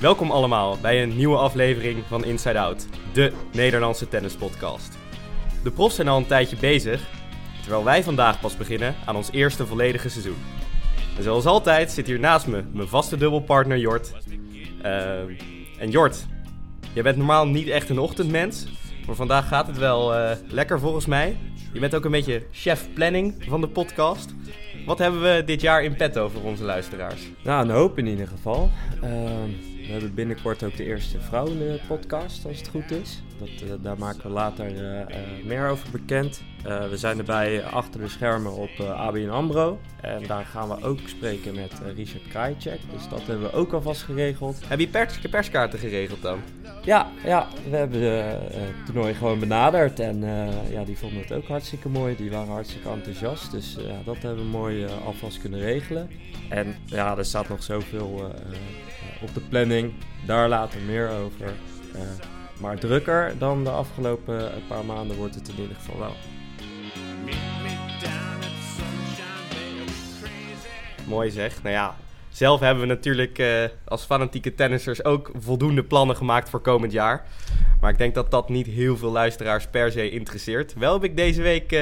[0.00, 4.98] Welkom allemaal bij een nieuwe aflevering van Inside Out, de Nederlandse tennispodcast.
[5.62, 7.08] De profs zijn al een tijdje bezig,
[7.60, 10.36] terwijl wij vandaag pas beginnen aan ons eerste volledige seizoen.
[11.16, 14.12] En zoals altijd zit hier naast me mijn vaste dubbelpartner Jort.
[14.82, 15.18] Uh,
[15.78, 16.26] en Jort,
[16.92, 18.66] jij bent normaal niet echt een ochtendmens,
[19.06, 21.36] maar vandaag gaat het wel uh, lekker volgens mij.
[21.72, 24.34] Je bent ook een beetje chef planning van de podcast.
[24.86, 27.22] Wat hebben we dit jaar in petto voor onze luisteraars?
[27.42, 28.70] Nou, een hoop in ieder geval.
[29.04, 29.10] Uh,
[29.88, 33.22] we hebben binnenkort ook de eerste vrouwenpodcast, als het goed is.
[33.38, 36.42] Dat, uh, daar maken we later uh, meer over bekend.
[36.62, 39.78] we zijn erbij achter de schermen op ABN AMRO.
[40.00, 42.80] En daar gaan we ook spreken met Richard Krajicek.
[42.92, 44.56] Dus dat hebben we ook alvast geregeld.
[44.66, 46.38] Heb je pers perskaarten geregeld dan?
[46.82, 50.00] Ja, ja we hebben het toernooi gewoon benaderd.
[50.00, 50.20] En
[50.70, 52.16] ja, die vonden het ook hartstikke mooi.
[52.16, 53.50] Die waren hartstikke enthousiast.
[53.50, 56.10] Dus ja, dat hebben we mooi alvast kunnen regelen.
[56.48, 58.32] En ja, er staat nog zoveel
[59.20, 59.92] op de planning.
[60.26, 61.46] Daar later meer over.
[61.94, 62.00] Uh,
[62.60, 66.14] maar drukker dan de afgelopen paar maanden wordt het in ieder geval wel.
[71.06, 71.62] Mooi zeg.
[71.62, 71.96] Nou ja,
[72.30, 77.26] zelf hebben we natuurlijk uh, als fanatieke tennissers ook voldoende plannen gemaakt voor komend jaar.
[77.80, 80.74] Maar ik denk dat dat niet heel veel luisteraars per se interesseert.
[80.74, 81.78] Wel heb ik deze week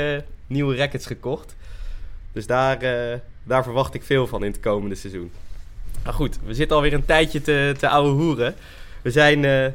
[0.47, 1.57] nieuwe rackets gekocht.
[2.33, 2.79] Dus daar,
[3.43, 5.33] daar verwacht ik veel van in het komende seizoen.
[6.07, 8.55] Maar goed, we zitten alweer een tijdje te, te ouwe hoeren.
[9.03, 9.67] We zijn uh,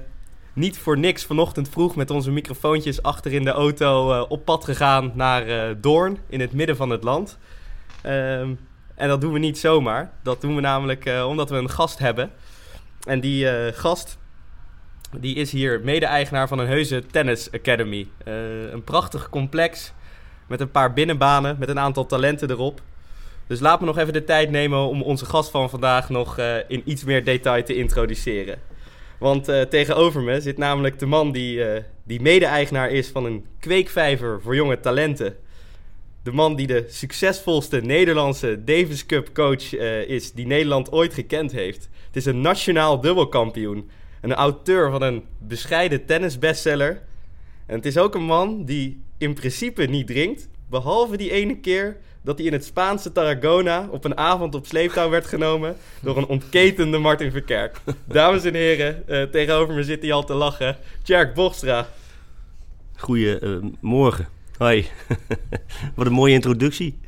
[0.53, 4.65] niet voor niks vanochtend vroeg met onze microfoontjes achter in de auto uh, op pad
[4.65, 7.37] gegaan naar uh, Doorn in het midden van het land.
[8.05, 8.59] Um,
[8.95, 10.11] en dat doen we niet zomaar.
[10.23, 12.31] Dat doen we namelijk omdat we een gast hebben.
[13.07, 14.17] En die gast
[15.17, 18.07] die is hier mede-eigenaar van een heuse tennis academy.
[18.71, 19.93] een prachtig complex
[20.47, 22.81] met een paar binnenbanen met een aantal talenten erop.
[23.51, 26.55] Dus laat me nog even de tijd nemen om onze gast van vandaag nog uh,
[26.67, 28.59] in iets meer detail te introduceren.
[29.19, 33.45] Want uh, tegenover me zit namelijk de man die, uh, die mede-eigenaar is van een
[33.59, 35.35] kweekvijver voor jonge talenten.
[36.23, 39.73] De man die de succesvolste Nederlandse Davis Cup coach
[40.07, 41.89] is die Nederland ooit gekend heeft.
[42.07, 43.89] Het is een nationaal dubbelkampioen.
[44.21, 47.01] Een auteur van een bescheiden tennisbestseller.
[47.65, 50.49] En het is ook een man die in principe niet drinkt.
[50.69, 55.09] Behalve die ene keer dat hij in het Spaanse Tarragona op een avond op sleeptouw
[55.09, 57.81] werd genomen door een ontketende Martin Verkerk.
[58.05, 60.77] Dames en heren, uh, tegenover me zit hij al te lachen.
[61.03, 61.87] Tjerk Bochstra.
[62.95, 64.27] Goedemorgen.
[64.53, 64.87] Uh, Hoi.
[65.95, 66.99] wat een mooie introductie.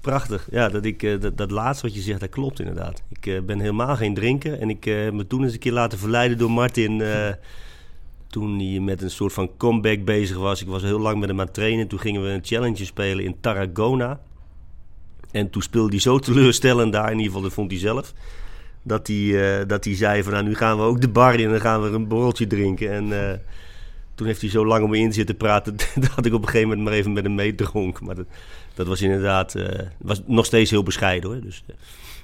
[0.00, 0.48] Prachtig.
[0.50, 3.02] Ja, dat, ik, uh, dat, dat laatste wat je zegt, dat klopt inderdaad.
[3.08, 4.60] Ik uh, ben helemaal geen drinker.
[4.60, 7.02] En ik uh, me toen eens een keer laten verleiden door Martin.
[8.30, 10.60] Toen hij met een soort van comeback bezig was.
[10.60, 11.88] Ik was heel lang met hem aan het trainen.
[11.88, 14.20] Toen gingen we een challenge spelen in Tarragona.
[15.30, 18.12] En toen speelde hij zo teleurstellend daar, in ieder geval dat vond hij zelf.
[18.82, 21.50] Dat hij, dat hij zei van nou nu gaan we ook de bar in en
[21.50, 22.92] dan gaan we een borreltje drinken.
[22.92, 23.12] En
[24.20, 25.76] toen heeft hij zo lang om me in zitten praten
[26.16, 28.00] dat ik op een gegeven moment maar even met hem meedronk.
[28.00, 28.26] Maar dat,
[28.74, 29.66] dat was inderdaad, uh,
[29.98, 31.40] was nog steeds heel bescheiden hoor.
[31.40, 31.64] Dus,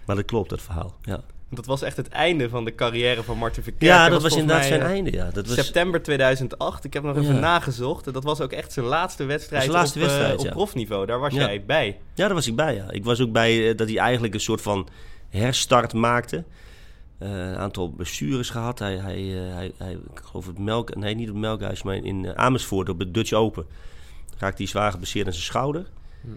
[0.07, 0.97] maar dat klopt, dat verhaal.
[1.03, 1.21] Ja.
[1.51, 3.83] Dat was echt het einde van de carrière van Martin Verkerk.
[3.83, 5.13] Ja, dat, dat was, inderdaad mij, zijn einde.
[5.13, 5.31] Ja.
[5.31, 5.55] Dat was...
[5.55, 6.85] September 2008.
[6.85, 7.41] Ik heb nog even ja.
[7.41, 8.13] nagezocht.
[8.13, 10.49] Dat was ook echt zijn laatste wedstrijd, zijn laatste op, wedstrijd, uh, ja.
[10.49, 11.07] op profniveau.
[11.07, 11.39] Daar was ja.
[11.39, 11.99] jij bij.
[12.15, 12.75] Ja, daar was ik bij.
[12.75, 12.91] Ja.
[12.91, 14.89] Ik was ook bij dat hij eigenlijk een soort van
[15.29, 16.45] herstart maakte.
[17.19, 18.79] Uh, een aantal blessures gehad.
[18.79, 22.37] Hij, hij, hij, hij, ik geloof het melk, nee, niet op het melkhuis, maar in
[22.37, 23.67] Amersfoort op het Dutch Open.
[24.39, 25.87] Raakte hij zwaar geblesseerd aan zijn schouder.
[26.21, 26.29] Hm.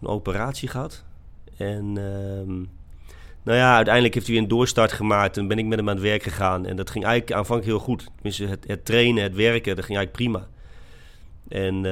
[0.00, 1.04] Een operatie gehad.
[1.56, 2.66] En uh,
[3.42, 5.36] nou ja, uiteindelijk heeft hij weer een doorstart gemaakt.
[5.36, 6.66] En ben ik met hem aan het werk gegaan.
[6.66, 8.06] En dat ging eigenlijk aanvankelijk heel goed.
[8.14, 10.48] Tenminste, het, het trainen, het werken, dat ging eigenlijk prima.
[11.48, 11.82] En, uh,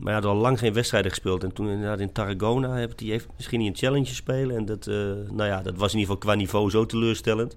[0.00, 1.44] maar hij had al lang geen wedstrijden gespeeld.
[1.44, 4.56] En toen inderdaad in Tarragona heeft hij heeft misschien niet een challenge spelen.
[4.56, 4.94] En dat, uh,
[5.30, 7.56] nou ja, dat was in ieder geval qua niveau zo teleurstellend.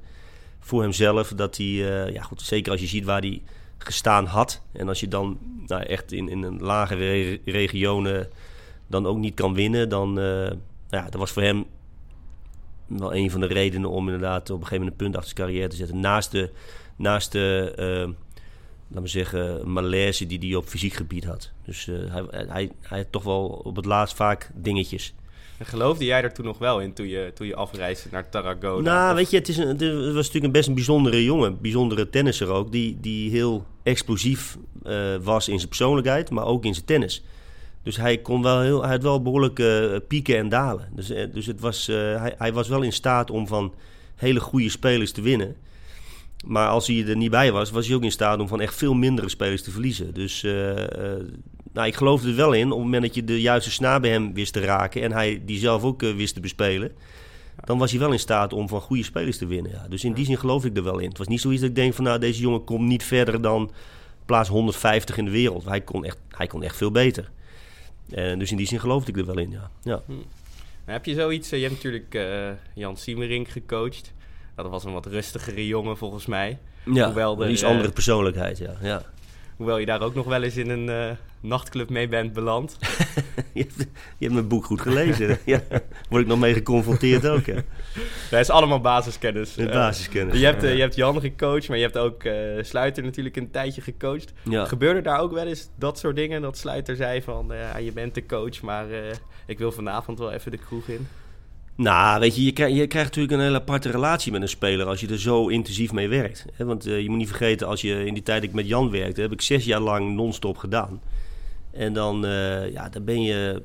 [0.59, 3.41] Voor hemzelf dat hij, uh, ja goed, zeker als je ziet waar hij
[3.77, 4.61] gestaan had.
[4.71, 5.37] En als je dan
[5.67, 8.27] nou, echt in, in een lagere re regionen
[8.87, 9.89] dan ook niet kan winnen.
[9.89, 10.15] Dan,
[10.89, 11.65] ja, dat was voor hem
[12.89, 15.47] wel een van de redenen om inderdaad op een gegeven moment een punt achter zijn
[15.47, 15.99] carrière te zetten.
[15.99, 16.49] Naast de,
[16.95, 18.15] naast de
[18.89, 21.51] laten we zeggen, malaise die hij op fysiek gebied had.
[21.65, 25.13] Dus uh, hij, hij, hij had toch wel op het laatst vaak dingetjes.
[25.57, 28.91] En geloofde jij er toen nog wel in toen je, toen je afreisde naar Tarragona?
[28.91, 29.15] Nou, of?
[29.15, 29.79] weet je, het, is een, het
[30.13, 31.61] was natuurlijk een best een bijzondere jongen.
[31.61, 32.71] Bijzondere tennisser ook.
[32.71, 37.23] Die, die heel explosief uh, was in zijn persoonlijkheid, maar ook in zijn tennis.
[37.83, 40.89] Dus hij, kon wel heel, hij had wel behoorlijk uh, pieken en dalen.
[40.95, 43.73] Dus, dus het was, hij, hij was wel in staat om van
[44.15, 45.55] hele goede spelers te winnen.
[46.45, 48.75] Maar als hij er niet bij was, was hij ook in staat om van echt
[48.75, 50.13] veel mindere spelers te verliezen.
[50.13, 50.83] Dus uh, uh,
[51.73, 54.09] nou, ik geloofde er wel in op het moment dat je de juiste snaar bij
[54.09, 56.91] hem wist te raken en hij die zelf ook uh, wist te bespelen.
[57.63, 59.71] dan was hij wel in staat om van goede spelers te winnen.
[59.71, 59.85] Ja.
[59.89, 61.09] Dus in die zin geloof ik er wel in.
[61.09, 63.71] Het was niet zoiets dat ik denk van nou, deze jongen komt niet verder dan
[64.25, 65.65] plaats 150 in de wereld.
[65.65, 67.29] Hij kon echt, hij kon echt veel beter.
[68.11, 69.69] En dus in die zin geloofde ik er wel in, ja.
[69.83, 70.01] ja.
[70.05, 70.13] Hm.
[70.85, 74.13] Heb je zoiets, je hebt natuurlijk uh, Jan Siemering gecoacht.
[74.55, 76.59] Dat was een wat rustigere jongen volgens mij.
[76.93, 78.77] Ja, Hoewel er, iets andere uh, persoonlijkheid, ja.
[78.81, 79.03] ja.
[79.59, 82.77] Hoewel je daar ook nog wel eens in een uh, nachtclub mee bent beland.
[83.53, 83.85] je, hebt, je,
[84.25, 85.37] hebt, mijn boek goed gelezen.
[85.45, 85.61] ja,
[86.09, 87.53] word ik nog mee geconfronteerd ook, hè?
[88.31, 89.57] Dat is allemaal basiskennis.
[89.57, 90.39] Uh, basiskennis.
[90.39, 92.23] je, hebt, uh, je hebt Jan gecoacht, maar je hebt ook
[92.61, 94.33] Sluiter natuurlijk een tijdje gecoacht.
[94.43, 94.65] Ja.
[94.65, 96.41] Gebeurde daar ook wel eens dat soort dingen?
[96.41, 97.51] Dat Sluiter zei van,
[97.83, 98.85] je bent de coach, maar
[99.45, 101.07] ik wil vanavond wel even de kroeg in?
[101.79, 102.51] Nou, weet je, je,
[102.87, 106.07] krijgt, natuurlijk een hele aparte relatie met een speler als je er zo intensief mee
[106.07, 106.45] werkt.
[106.57, 108.91] Want uh, je moet niet vergeten, als je in die tijd dat ik met Jan
[108.91, 111.01] werkte, heb ik zes jaar lang non-stop gedaan.
[111.71, 113.61] En dan, uh, ja, dan ben je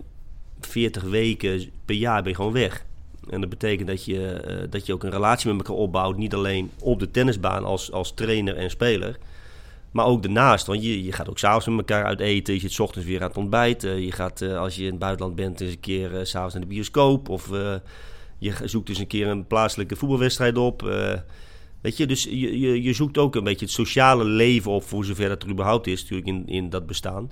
[0.60, 2.84] 40 weken per jaar ben je gewoon weg.
[3.30, 6.16] En dat betekent dat je, uh, dat je ook een relatie met elkaar opbouwt.
[6.16, 9.18] Niet alleen op de tennisbaan als, als trainer en speler.
[9.94, 12.54] Maar ook daarnaast, want je, je gaat ook s'avonds met elkaar uit eten.
[12.54, 14.02] Je zit s ochtends weer aan het ontbijten.
[14.02, 16.62] Je gaat, uh, als je in het buitenland bent, eens een keer uh, s'avonds naar
[16.62, 17.28] de bioscoop.
[17.28, 17.74] Of uh,
[18.38, 20.82] je zoekt dus een keer een plaatselijke voetbalwedstrijd op.
[21.80, 25.04] weet je, dus je, je, je, zoekt ook een beetje het sociale leven op, voor
[25.04, 27.30] zover dat er überhaupt is, natuurlijk in, in dat bestaan.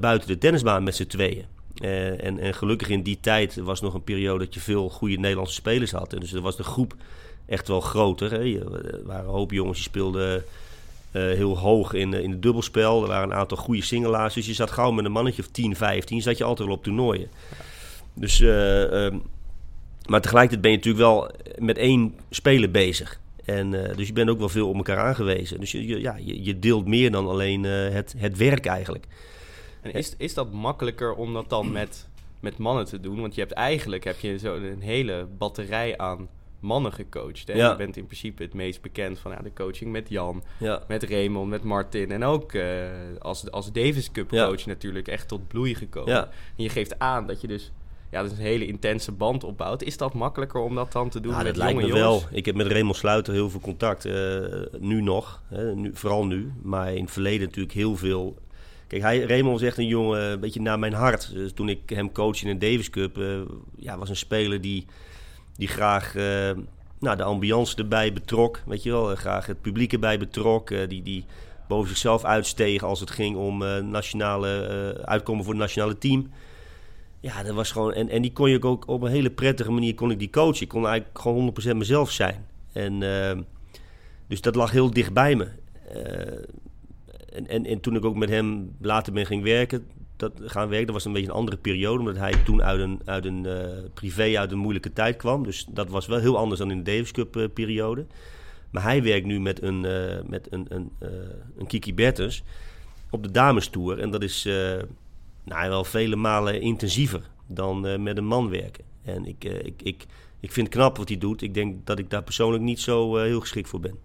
[0.00, 1.44] buiten de tennisbaan met z'n tweeën.
[1.80, 5.54] en, en gelukkig in die tijd was nog een periode dat je veel goede Nederlandse
[5.54, 6.12] spelers had.
[6.12, 6.94] En dus was de groep
[7.46, 8.30] echt wel groter.
[8.30, 8.38] Hè.
[8.38, 10.44] Er waren een hoop jongens die speelden
[11.12, 13.02] heel hoog in, in het dubbelspel.
[13.02, 14.34] Er waren een aantal goede singelaars.
[14.34, 16.22] Dus je zat gauw met een mannetje of 10, 15.
[16.22, 17.28] Zat je altijd wel op toernooien.
[18.14, 19.22] Dus, uh, um,
[20.06, 23.20] maar tegelijkertijd ben je natuurlijk wel met één speler bezig.
[23.44, 25.60] En, dus je bent ook wel veel op elkaar aangewezen.
[25.60, 29.06] Dus je, ja, je, je, deelt meer dan alleen het, het werk eigenlijk.
[29.82, 32.08] En is, is dat makkelijker om dat dan met,
[32.40, 33.20] met mannen te doen?
[33.20, 36.28] Want je hebt eigenlijk heb je zo een hele batterij aan
[36.62, 37.48] mannen gecoacht.
[37.48, 37.68] Hè?
[37.68, 40.42] Je bent in principe het meest bekend van ja, de coaching met Jan,
[40.88, 42.10] met Raymond, met Martin.
[42.10, 42.64] En ook uh,
[43.18, 46.28] als, als Davis Cup coach natuurlijk echt tot bloei gekomen.
[46.56, 47.72] En je geeft aan dat je dus
[48.12, 49.82] ja, dus een hele intense band opbouwt.
[49.82, 52.00] Is dat makkelijker om dat dan te doen ja, met dat lijkt me jongens?
[52.00, 52.22] wel.
[52.30, 54.06] Ik heb met Raymond Sluiter heel veel contact.
[54.06, 54.14] Uh,
[54.78, 56.52] nu nog, hè, nu, vooral nu.
[56.62, 58.36] Maar in het verleden natuurlijk heel veel...
[58.86, 61.32] Kijk, hij, Raymond is echt een jongen, een beetje naar mijn hart.
[61.32, 63.40] Dus toen ik hem coach in de Davis Cup, uh,
[63.76, 64.86] ja, was een speler die
[65.56, 66.50] die graag uh,
[66.98, 68.62] nou, de ambiance erbij betrok.
[68.66, 70.70] Weet je wel, graag het publiek erbij betrok.
[70.70, 71.24] Uh, die, die
[71.68, 73.58] boven zichzelf uitstegen als het ging om
[73.90, 76.30] nationale uitkomen voor het nationale team.
[77.20, 77.92] Ja, dat was gewoon.
[77.92, 80.62] En, en die kon je ook op een hele prettige manier kon ik die coachen.
[80.62, 82.46] Ik kon eigenlijk gewoon 100% mezelf zijn.
[82.72, 82.98] En
[84.26, 85.48] dus dat lag heel dicht bij me.
[87.32, 89.86] En, en, en, toen ik ook met hem later ben ging werken,
[90.22, 90.86] dat gaan werken.
[90.86, 93.66] Dat was een beetje een andere periode, omdat hij toen uit een, uit een uh,
[93.94, 95.44] privé, uit een moeilijke tijd kwam.
[95.44, 98.06] Dus dat was wel heel anders dan in de Davis Cup uh, periode.
[98.70, 100.92] Maar hij werkt nu met een, uh, met een, een,
[101.58, 102.42] een Kiki Bertens
[103.10, 103.98] op de dames tour.
[103.98, 104.48] En dat is
[105.44, 108.84] nou, wel vele malen intensiever dan met een man werken.
[109.02, 110.06] En ik, ik, ik,
[110.40, 111.42] ik vind het knap wat hij doet.
[111.42, 113.98] Ik denk dat ik daar persoonlijk niet zo heel geschikt voor ben.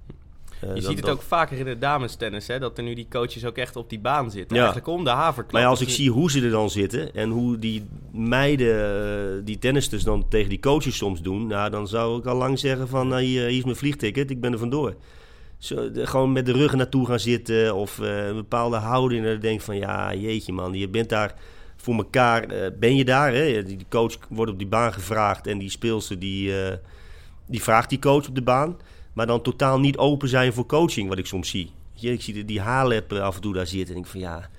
[0.64, 3.46] Uh, je ziet het ook vaker in de damestennis, hè, dat er nu die coaches
[3.46, 4.56] ook echt op die baan zitten.
[4.56, 4.64] Ja.
[4.64, 5.52] Eigenlijk om de haverklap.
[5.52, 9.60] Maar ja, als ik zie hoe ze er dan zitten en hoe die meiden, die
[9.60, 13.08] tennisters dan tegen die coaches soms doen, nou, dan zou ik al lang zeggen van,
[13.08, 14.96] nou, hier, hier is mijn vliegticket, ik ben er vandoor.
[15.58, 19.26] Zo, de, gewoon met de rug naartoe gaan zitten of uh, een bepaalde houding.
[19.26, 21.34] En dan denk van, ja, jeetje man, je bent daar
[21.76, 22.52] voor elkaar.
[22.52, 23.34] Uh, ben je daar?
[23.34, 23.64] Hè?
[23.64, 26.54] Die coach wordt op die baan gevraagd en die speelster die,
[27.46, 28.78] die vraagt die coach op de baan.
[29.18, 31.72] Maar dan totaal niet open zijn voor coaching, wat ik soms zie.
[31.94, 33.96] Je, ik zie die, die haarlep af en toe daar zitten.
[33.96, 34.50] En ik van ja,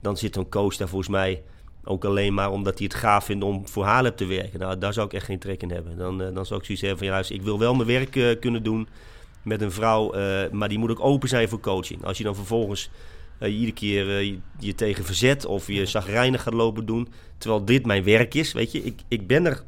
[0.00, 1.42] dan zit een coach daar volgens mij
[1.84, 4.60] ook alleen maar omdat hij het gaaf vindt om voor Haarlem te werken.
[4.60, 5.96] Nou, daar zou ik echt geen trek in hebben.
[5.96, 8.40] Dan, uh, dan zou ik zoiets hebben van ja, ik wil wel mijn werk uh,
[8.40, 8.88] kunnen doen
[9.42, 12.04] met een vrouw, uh, maar die moet ook open zijn voor coaching.
[12.04, 12.90] Als je dan vervolgens
[13.40, 17.08] iedere keer je, je, tegen verzet of je zagrijnig gaat lopen doen,
[17.38, 19.62] terwijl dit mijn werk is, weet je, ik, ik ben er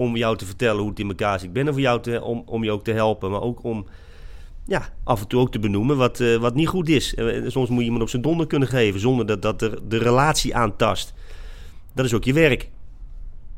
[0.00, 1.48] om jou te vertellen hoe het in elkaar zit.
[1.48, 3.86] Ik ben er voor jou te, om, om je ook te helpen, maar ook om
[4.66, 7.14] ja, af en toe ook te benoemen wat, uh, wat niet goed is.
[7.14, 9.98] Uh, soms moet je iemand op zijn donder kunnen geven zonder dat dat er de
[9.98, 11.14] relatie aantast.
[11.92, 12.68] Dat is ook je werk.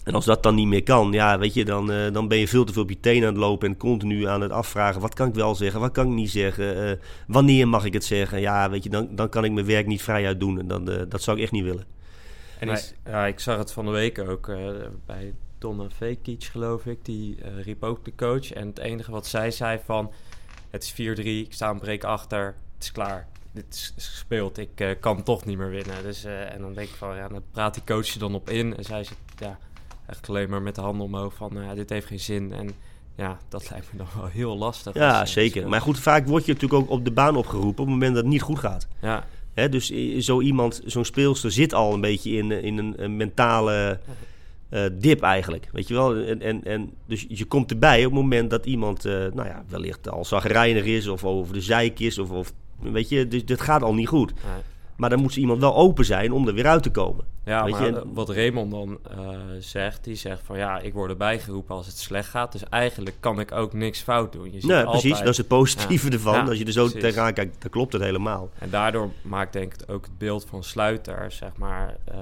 [0.05, 2.49] En als dat dan niet meer kan, ja, weet je, dan, uh, dan ben je
[2.49, 5.15] veel te veel op je tenen aan het lopen en continu aan het afvragen: wat
[5.15, 8.41] kan ik wel zeggen, wat kan ik niet zeggen, wanneer mag ik het zeggen?
[8.41, 11.23] Ja, weet je, dan, dan kan ik mijn werk niet vrijuit doen en dan, dat
[11.23, 11.85] zou ik echt niet willen.
[12.59, 12.95] En is...
[13.05, 14.51] ja, ik zag het van de week ook
[15.07, 17.05] bij Donna Vekic, geloof ik.
[17.05, 18.53] Die uh, riep ook de coach.
[18.53, 20.13] En het enige wat zij zei van...
[20.71, 22.45] Het is 4-3, ik sta een break achter.
[22.75, 23.29] Het is klaar.
[23.53, 24.59] Dit is, gespeeld.
[24.59, 26.03] Ik uh, kan toch niet meer winnen.
[26.03, 27.17] Dus, uh, en dan denk ik van...
[27.17, 28.77] Ja, dan praat die coach je dan op in.
[28.77, 29.59] En zij zit ja,
[30.07, 31.75] echt alleen maar met de handen omhoog van...
[31.75, 32.53] dit heeft geen zin.
[32.53, 32.71] En
[33.17, 34.95] ja, dat lijkt me dan wel heel lastig.
[34.95, 35.69] Ja, zeker.
[35.69, 38.23] Maar goed, vaak word je natuurlijk ook op de baan opgeroepen op het moment dat
[38.23, 38.89] het niet goed gaat.
[39.01, 39.87] Ja, Hè, dus
[40.19, 44.01] zo iemand, zo'n speelster zit al een beetje in, eh, in een, een mentale
[44.73, 45.69] eh, dip eigenlijk.
[45.73, 46.17] Weet je wel?
[46.17, 49.65] En, en, en, dus je komt erbij op het moment dat iemand, eh, nou ja,
[49.69, 52.19] wellicht al zagrijnig is of over de zeik is.
[52.19, 54.33] Of, of, weet je, dus dit gaat al niet goed.
[54.97, 57.25] Maar dan moet iemand wel open zijn om er weer uit te komen.
[57.45, 59.19] Ja, Weet maar je, eh, wat Raymond dan eh,
[59.59, 62.53] zegt, die zegt van ja, ik word erbij geroepen als het slecht gaat.
[62.53, 64.45] Dus eigenlijk kan ik ook niks fout doen.
[64.45, 65.19] Je ziet Nee, altijd, precies.
[65.19, 66.13] Dat is het positieve Ja.
[66.13, 66.35] ervan.
[66.35, 67.01] Ja, Als je er zo precies.
[67.03, 68.51] tegenaan kijkt, dan klopt het helemaal.
[68.59, 72.17] En daardoor maakt denk ik ook het beeld van Sluiter, zeg maar, eh,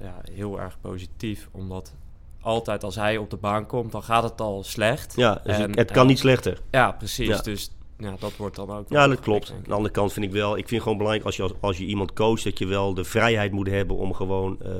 [0.00, 1.48] ja, heel erg positief.
[1.52, 1.94] Omdat
[2.40, 5.12] altijd als hij op de baan komt, dan gaat het al slecht.
[5.16, 6.60] Ja, dus En, het, kan niet slechter.
[6.70, 7.28] Ja, precies.
[7.28, 7.42] Ja.
[7.42, 8.88] Dus ja, dat wordt dan ook...
[8.88, 9.50] Ja, dat klopt.
[9.50, 11.78] Aan de andere kant vind ik wel, ik vind gewoon belangrijk als je, als, als
[11.78, 14.70] je iemand coacht, dat je wel de vrijheid moet hebben om gewoon eh,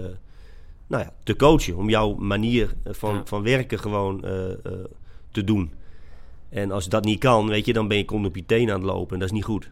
[0.87, 1.76] nou ja, te coachen.
[1.76, 3.23] Om jouw manier van, Ja.
[3.25, 4.56] van werken gewoon eh, eh,
[5.30, 5.73] te doen.
[6.49, 8.80] En als dat niet kan, weet je, dan ben je continu op je tenen aan
[8.80, 9.70] het lopen en dat is niet goed.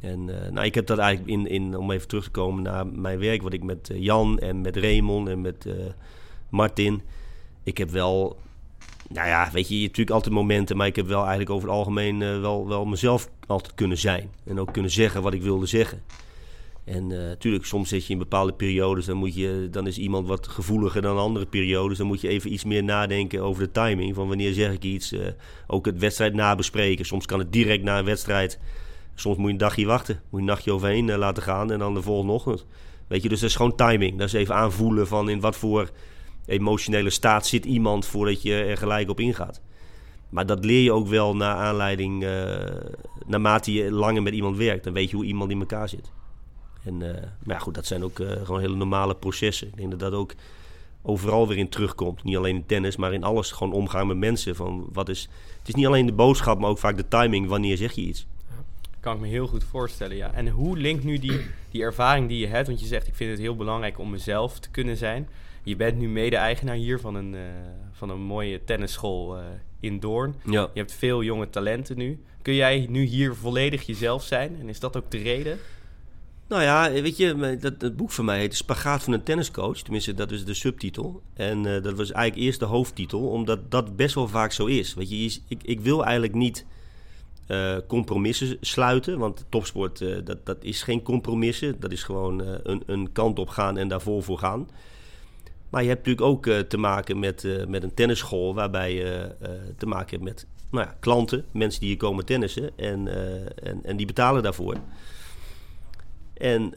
[0.00, 2.86] En eh, nou, ik heb dat eigenlijk in, in, om even terug te komen naar
[2.86, 5.72] mijn werk, wat ik met eh, Jan en met Raymond en met eh,
[6.48, 7.02] Martin.
[7.62, 8.36] Ik heb wel,
[9.08, 11.68] nou ja, weet je, je hebt natuurlijk altijd momenten, maar ik heb wel eigenlijk over
[11.68, 14.30] het algemeen eh, wel, wel mezelf altijd kunnen zijn.
[14.44, 16.02] En ook kunnen zeggen wat ik wilde zeggen.
[16.84, 20.48] En natuurlijk, soms zit je in bepaalde periodes, dan, moet je, dan is iemand wat
[20.48, 21.98] gevoeliger dan andere periodes.
[21.98, 24.14] Dan moet je even iets meer nadenken over de timing.
[24.14, 25.12] Van wanneer zeg ik iets.
[25.12, 25.20] eh,
[25.66, 27.04] ook het wedstrijd nabespreken.
[27.04, 28.58] Soms kan het direct na een wedstrijd.
[29.14, 30.14] Soms moet je een dagje wachten.
[30.14, 32.66] Moet je een nachtje overheen eh, laten gaan en dan de volgende ochtend.
[33.06, 34.18] Weet je, dus dat is gewoon timing.
[34.18, 35.90] Dat is even aanvoelen van in wat voor
[36.46, 39.60] emotionele staat zit iemand voordat je er gelijk op ingaat.
[40.28, 42.56] Maar dat leer je ook wel naar aanleiding, eh,
[43.26, 44.84] naarmate je langer met iemand werkt.
[44.84, 46.10] Dan weet je hoe iemand in elkaar zit.
[46.84, 49.68] En, eh, maar ja, goed, dat zijn ook eh, gewoon hele normale processen.
[49.68, 50.34] Ik denk dat dat ook
[51.02, 52.24] overal weer in terugkomt.
[52.24, 53.52] Niet alleen in tennis, maar in alles.
[53.52, 54.56] Gewoon omgaan met mensen.
[54.56, 57.48] Van wat is, het is niet alleen de boodschap, maar ook vaak de timing.
[57.48, 58.26] Wanneer zeg je iets?
[59.00, 60.32] Kan ik me heel goed voorstellen, ja.
[60.32, 62.66] En hoe linkt nu die, die ervaring die je hebt?
[62.66, 65.28] Want je zegt, ik vind het heel belangrijk om mezelf te kunnen zijn.
[65.66, 67.40] Je bent nu mede-eigenaar hier van een, eh,
[67.92, 69.44] van een mooie tennisschool eh,
[69.80, 70.34] in Doorn.
[70.44, 70.70] Ja.
[70.72, 72.22] Je hebt veel jonge talenten nu.
[72.42, 74.56] Kun jij nu hier volledig jezelf zijn?
[74.60, 75.58] En is dat ook de reden?
[76.48, 79.82] Nou ja, weet je, dat, dat boek van mij heet De Spagaat van een tenniscoach.
[79.82, 81.22] Tenminste, dat is de subtitel.
[81.34, 84.94] En eh, dat was eigenlijk eerst de hoofdtitel, omdat dat best wel vaak zo is.
[84.94, 86.66] Weet je, ik, ik wil eigenlijk niet
[87.46, 91.80] eh, compromissen sluiten, want topsport, dat, dat is geen compromissen.
[91.80, 94.68] Dat is gewoon een, een kant op gaan en daarvoor voor gaan.
[95.70, 99.34] Maar je hebt natuurlijk ook eh, te maken met, eh, met een tennisschool, waarbij je
[99.40, 103.08] eh, te maken hebt met nou ja, klanten, mensen die hier komen tennissen en,
[103.62, 104.76] en, en die betalen daarvoor.
[106.34, 106.72] En,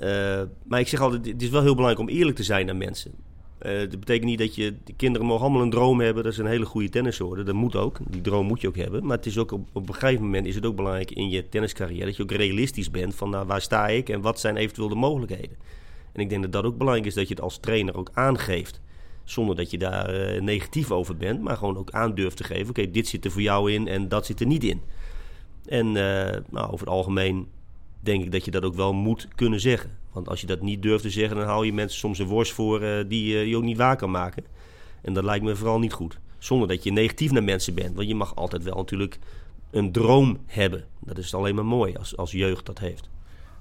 [0.64, 3.12] maar ik zeg altijd, het is wel heel belangrijk om eerlijk te zijn naar mensen.
[3.60, 6.48] Dat betekent niet dat je, de kinderen mogen allemaal een droom hebben, dat ze een
[6.48, 7.46] hele goede tennisser worden.
[7.46, 9.06] Dat moet ook, die droom moet je ook hebben.
[9.06, 11.50] Maar het is ook op, op een gegeven moment is het ook belangrijk in je
[11.50, 14.90] tenniscarrière dat je ook realistisch bent van nou, waar sta ik en wat zijn eventueel
[14.90, 15.58] de mogelijkheden.
[16.12, 18.82] En ik denk dat dat ook belangrijk is dat je het als trainer ook aangeeft.
[19.24, 22.70] Zonder dat je daar eh, negatief over bent, maar gewoon ook aan durft te geven.
[22.70, 24.82] Oké, dit zit er voor jou in en dat zit er niet in.
[25.66, 27.48] En eh, nou, over het algemeen
[28.00, 29.98] denk ik dat je dat ook wel moet kunnen zeggen.
[30.12, 32.54] Want als je dat niet durft te zeggen, dan haal je mensen soms een worst
[32.54, 34.44] voor eh, die je ook niet waar kan maken.
[35.02, 36.20] En dat lijkt me vooral niet goed.
[36.38, 37.96] Zonder dat je negatief naar mensen bent.
[37.96, 39.20] Want je mag altijd wel natuurlijk
[39.72, 40.86] een droom hebben.
[41.00, 43.10] Dat is alleen maar mooi als, als jeugd dat heeft.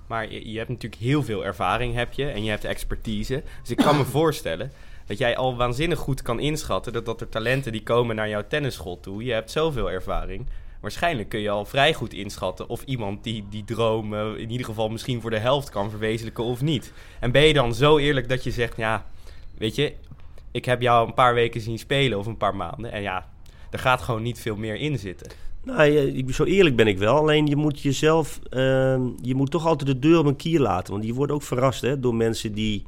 [0.08, 3.42] Maar je, je hebt natuurlijk heel veel ervaring heb je en je hebt expertise.
[3.60, 4.72] Dus ik kan me voorstellen
[5.06, 8.46] dat jij al waanzinnig goed kan inschatten dat, dat er talenten die komen naar jouw
[8.48, 9.24] tennisschool toe.
[9.24, 10.46] Je hebt zoveel ervaring.
[10.80, 14.88] Waarschijnlijk kun je al vrij goed inschatten of iemand die die droom in ieder geval
[14.88, 16.92] misschien voor de helft kan verwezenlijken of niet.
[17.20, 19.06] En ben je dan zo eerlijk dat je zegt, ja,
[19.58, 19.94] weet je,
[20.50, 22.92] ik heb jou een paar weken zien spelen of een paar maanden.
[22.92, 23.28] En ja,
[23.70, 25.30] er gaat gewoon niet veel meer in zitten.
[25.76, 27.16] Nou, zo eerlijk ben ik wel.
[27.16, 30.92] Alleen je moet jezelf, ehm, je moet toch altijd de deur op een kier laten.
[30.92, 32.84] Want je wordt ook verrast hè, door mensen die.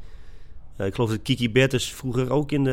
[0.76, 2.70] eh, ik geloof dat Kiki Bertens vroeger ook in de,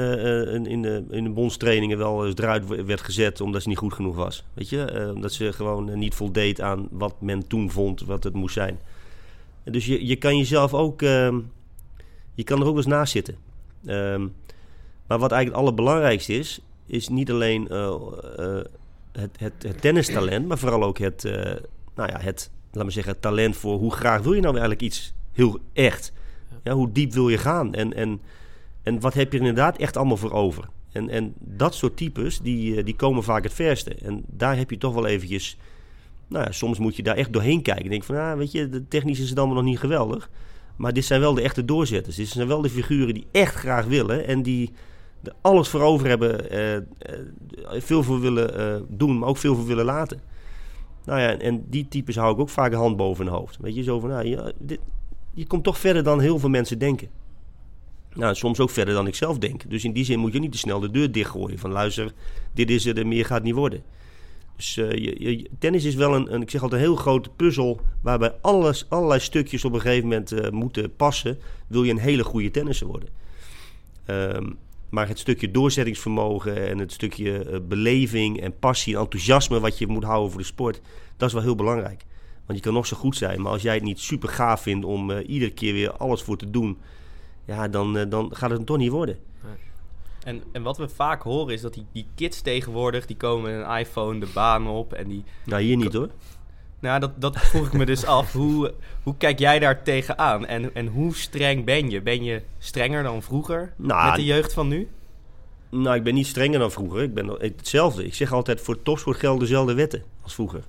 [0.55, 3.93] eh, in- de, in de bondstrainingen wel eens eruit werd gezet omdat ze niet goed
[3.93, 4.43] genoeg was.
[4.53, 8.33] Weet je, Eh, omdat ze gewoon niet voldeed aan wat men toen vond wat het
[8.33, 8.79] moest zijn.
[9.63, 11.39] Dus je, je kan jezelf ook, ehm,
[12.33, 13.35] je kan er ook eens naast zitten.
[13.85, 14.21] Ehm,
[15.07, 17.67] maar wat eigenlijk het allerbelangrijkste is, is niet alleen
[19.19, 21.55] het, het, het tennistalent, maar vooral ook het, eh,
[21.95, 24.81] nou ja, het, laat me zeggen, het talent voor hoe graag wil je nou eigenlijk
[24.81, 26.11] iets heel echt.
[26.63, 28.21] Ja, hoe diep wil je gaan en, en,
[28.83, 30.63] en wat heb je er inderdaad echt allemaal voor over.
[30.91, 33.95] En, en dat soort types, die, eh, die komen vaak het verste.
[33.95, 35.57] En daar heb je toch wel eventjes,
[36.27, 37.83] nou ja, soms moet je daar echt doorheen kijken.
[37.83, 40.29] Ik denk van, ah, weet je, de technisch is het allemaal nog niet geweldig.
[40.75, 42.15] Maar dit zijn wel de echte doorzetters.
[42.15, 44.71] Dit zijn wel de figuren die echt graag willen en die
[45.41, 46.83] alles voor over hebben, eh, eh,
[47.65, 50.21] veel voor willen eh, doen, maar ook veel voor willen laten.
[51.05, 53.57] Nou ja, en die types hou ik ook vaak een hand boven hun hoofd.
[53.61, 54.79] Weet je, zo van, nou, ja, dit,
[55.33, 57.07] je komt toch verder dan heel veel mensen denken.
[58.13, 59.69] Nou, soms ook verder dan ik zelf denk.
[59.69, 61.59] Dus in die zin moet je niet te snel de deur dichtgooien.
[61.59, 62.13] Van luister,
[62.53, 63.83] dit is er, meer gaat niet worden.
[64.55, 67.79] Dus je, je, tennis is wel een, een, ik zeg altijd, een heel grote puzzel.
[68.01, 71.39] Waarbij alles, allerlei stukjes op een gegeven moment moeten passen.
[71.67, 73.09] Wil je een hele goede tennisser worden.
[74.09, 74.57] Um,
[74.89, 79.87] maar het stukje doorzettingsvermogen en het stukje uh, beleving en passie en enthousiasme wat je
[79.87, 80.81] moet houden voor de sport,
[81.17, 82.05] dat is wel heel belangrijk.
[82.45, 84.85] Want je kan nog zo goed zijn, maar als jij het niet super gaaf vindt
[84.85, 86.77] om uh, iedere keer weer alles voor te doen,
[87.45, 89.19] ja, dan, uh, dan gaat het toch niet worden.
[90.23, 93.67] En, en wat we vaak horen is dat die, die kids tegenwoordig, die komen met
[93.67, 95.23] een iPhone de baan op en die...
[95.45, 96.09] Nou, hier niet hoor.
[96.79, 98.33] Nou, dat, dat vroeg ik me dus af.
[98.33, 100.45] Hoe, hoe kijk jij daar tegenaan?
[100.45, 102.01] En, en hoe streng ben je?
[102.01, 104.87] Ben je strenger dan vroeger nou, met de jeugd van nu?
[105.69, 107.03] Nou, ik ben niet strenger dan vroeger.
[107.03, 108.05] Ik ben hetzelfde.
[108.05, 110.63] Ik zeg altijd, voor topsport gelden dezelfde wetten als vroeger.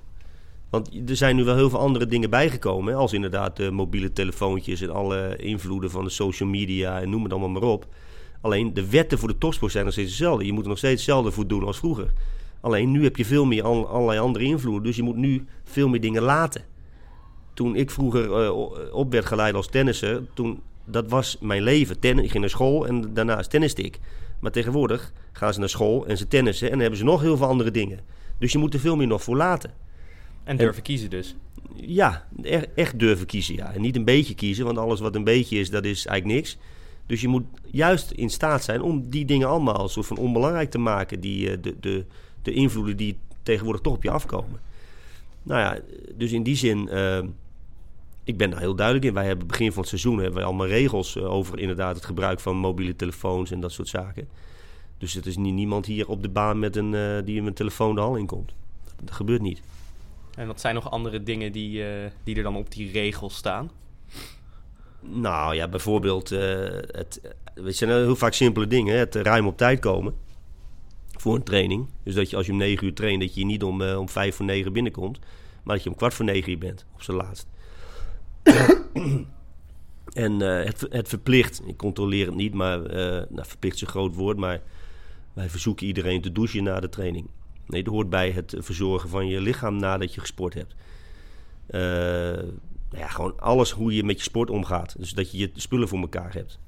[0.70, 2.94] Want er zijn nu wel heel veel andere dingen bijgekomen.
[2.94, 7.32] Als inderdaad de mobiele telefoontjes en alle invloeden van de social media en noem het
[7.32, 7.86] allemaal maar op.
[8.40, 10.46] Alleen de wetten voor de topsport zijn nog steeds hetzelfde.
[10.46, 12.12] Je moet er nog steeds hetzelfde voor doen als vroeger.
[12.60, 14.82] Alleen nu heb je veel meer allerlei andere invloeden.
[14.82, 16.64] Dus je moet nu veel meer dingen laten.
[17.54, 18.52] Toen ik vroeger uh,
[18.92, 21.98] op werd geleid als tennisser, toen, dat was mijn leven.
[21.98, 23.98] Ten, ik ging naar school en daarnaast tenniste ik.
[24.40, 27.36] Maar tegenwoordig gaan ze naar school en ze tennissen en dan hebben ze nog heel
[27.36, 28.00] veel andere dingen.
[28.38, 29.74] Dus je moet er veel meer nog voor laten.
[30.44, 31.36] En durven en, kiezen dus.
[31.74, 33.54] Ja, echt, echt durven kiezen.
[33.54, 33.72] Ja.
[33.72, 36.58] En niet een beetje kiezen, want alles wat een beetje is, dat is eigenlijk niks.
[37.06, 40.78] Dus je moet juist in staat zijn om die dingen allemaal soort van onbelangrijk te
[40.78, 41.20] maken.
[41.20, 42.04] Die, de, de,
[42.48, 44.60] de invloeden die tegenwoordig toch op je afkomen.
[45.42, 45.80] Nou ja,
[46.14, 47.18] dus in die zin, uh,
[48.24, 49.14] ik ben daar heel duidelijk in.
[49.14, 52.40] Wij hebben begin van het seizoen hebben wij allemaal regels uh, over inderdaad het gebruik
[52.40, 54.28] van mobiele telefoons en dat soort zaken.
[54.98, 57.54] Dus het is niet niemand hier op de baan met een, uh, die met een
[57.54, 58.52] telefoon de hal in komt.
[59.04, 59.62] Dat, gebeurt niet.
[60.36, 61.84] En wat zijn nog andere dingen die,
[62.24, 63.70] die er dan op die regels staan?
[65.00, 67.20] Nou ja, bijvoorbeeld, het,
[67.54, 68.98] het zijn heel vaak simpele dingen.
[68.98, 70.14] Het ruim op tijd komen
[71.20, 71.86] voor een training.
[72.02, 74.08] Dus dat je als je om 9 uur traint, dat je niet om, uh, om
[74.08, 75.18] 5 voor 9 binnenkomt.
[75.62, 77.46] Maar dat je om kwart voor 9 uur bent, op zijn laatst.
[80.26, 83.86] en uh, het, het verplicht, ik controleer het niet, maar uh, nou, verplicht is een
[83.86, 84.62] groot woord, maar
[85.32, 87.26] wij verzoeken iedereen te douchen na de training.
[87.66, 90.74] Nee, dat hoort bij het verzorgen van je lichaam nadat je gesport hebt.
[92.90, 94.94] nou ja, gewoon alles hoe je met je sport omgaat.
[94.98, 96.58] Dus dat je je spullen voor elkaar hebt.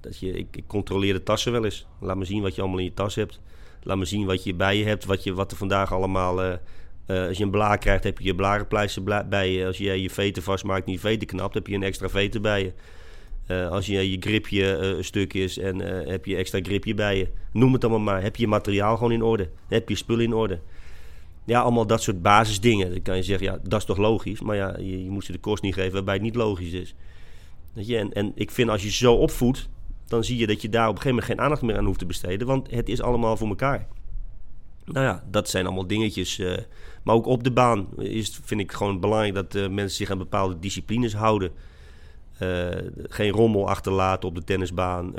[0.00, 1.86] dat je, ik, ik controleer de tassen wel eens.
[2.00, 3.40] Laat me zien wat je allemaal in je tas hebt.
[3.82, 6.44] Laat me zien wat je bij je hebt, wat, je, wat er vandaag allemaal...
[6.44, 6.52] Uh,
[7.06, 9.66] uh, als je een blaar krijgt, heb je je blarenpleister bij je.
[9.66, 12.62] Als je je veten vastmaakt en je veten knapt, heb je een extra veten bij
[12.62, 12.72] je.
[13.46, 17.28] Uh, als je je gripje een stuk is en heb je extra gripje bij je.
[17.52, 18.22] Noem het allemaal maar.
[18.22, 19.48] Heb je je materiaal gewoon in orde?
[19.68, 20.58] Heb je spullen in orde?
[21.44, 22.90] Ja, allemaal dat soort basisdingen.
[22.90, 24.40] Dan kan je zeggen, ja, dat is toch logisch.
[24.40, 26.94] Maar ja, je, je moet ze de kost niet geven waarbij het niet logisch is.
[27.72, 27.96] Weet je?
[27.96, 29.68] En, en ik vind als je zo opvoedt,
[30.10, 31.98] dan zie je dat je daar op een gegeven moment geen aandacht meer aan hoeft
[31.98, 32.46] te besteden.
[32.46, 33.86] Want het is allemaal voor elkaar.
[34.84, 36.38] Nou ja, dat zijn allemaal dingetjes.
[36.38, 36.56] Uh,
[37.02, 40.18] maar ook op de baan is, vind ik gewoon belangrijk dat uh, mensen zich aan
[40.18, 41.50] bepaalde disciplines houden.
[42.42, 42.68] Uh,
[43.08, 45.12] geen rommel achterlaten op de tennisbaan.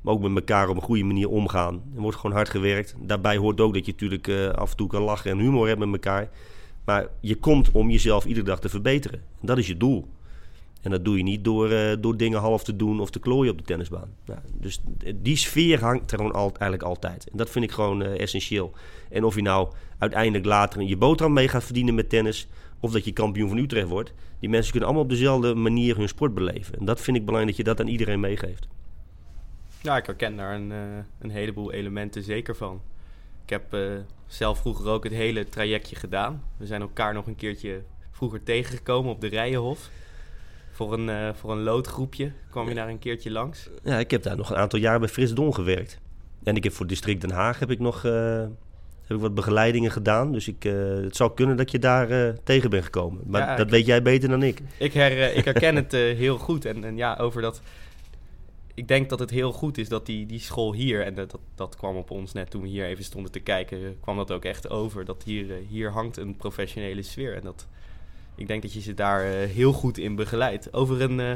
[0.00, 1.82] maar ook met elkaar op een goede manier omgaan.
[1.94, 2.94] Er wordt gewoon hard gewerkt.
[3.00, 5.92] Daarbij hoort ook dat je natuurlijk af en toe kan lachen en humor hebt met
[5.92, 6.28] elkaar.
[6.84, 9.22] Maar je komt om jezelf iedere dag te verbeteren.
[9.40, 10.06] Dat is je doel.
[10.86, 13.52] En dat doe je niet door, uh, door dingen half te doen of te klooien
[13.52, 14.14] op de tennisbaan.
[14.52, 14.80] Dus
[15.14, 17.30] die sfeer hangt er gewoon eigenlijk altijd.
[17.30, 18.72] En dat vind ik gewoon uh, essentieel.
[19.10, 19.68] En of je nou
[19.98, 22.48] uiteindelijk later je boterham mee gaat verdienen met tennis...
[22.80, 24.12] of dat je kampioen van Utrecht wordt...
[24.40, 26.78] die mensen kunnen allemaal op dezelfde manier hun sport beleven.
[26.78, 28.68] En dat vind ik belangrijk dat je dat aan iedereen meegeeft.
[29.82, 30.76] Ja, ik herken daar een, uh,
[31.18, 32.80] een heleboel elementen zeker van.
[33.44, 33.76] Ik heb
[34.26, 36.42] zelf vroeger ook het hele trajectje gedaan.
[36.56, 39.90] We zijn elkaar nog een keertje vroeger tegengekomen op de Rijenhof
[40.76, 42.32] voor een, uh, voor een loodgroepje.
[42.50, 43.68] Kwam je daar een keertje langs?
[43.82, 45.98] Ja, ik heb daar nog een aantal jaar bij Fris Don gewerkt.
[46.42, 48.40] En ik heb voor District Den Haag heb ik nog uh,
[49.06, 50.32] heb ik wat begeleidingen gedaan.
[50.32, 53.22] Dus ik, uh, het zou kunnen dat je daar tegen bent gekomen.
[53.26, 54.62] Maar ja, dat weet jij beter dan ik.
[54.78, 56.64] Ik, her, ik herken het heel goed.
[56.64, 57.60] En, en ja, over dat...
[58.74, 61.04] Ik denk dat het heel goed is dat die, die school hier...
[61.04, 63.96] En dat, dat, dat kwam op ons net toen we hier even stonden te kijken...
[64.00, 65.04] kwam dat ook echt over.
[65.04, 67.34] Dat hier, hier hangt een professionele sfeer.
[67.34, 67.66] En dat
[68.36, 70.72] ik denk dat je ze daar uh, heel goed in begeleidt.
[70.72, 71.30] Over een uh,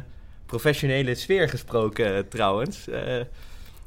[0.46, 2.86] professionele sfeer gesproken uh, trouwens.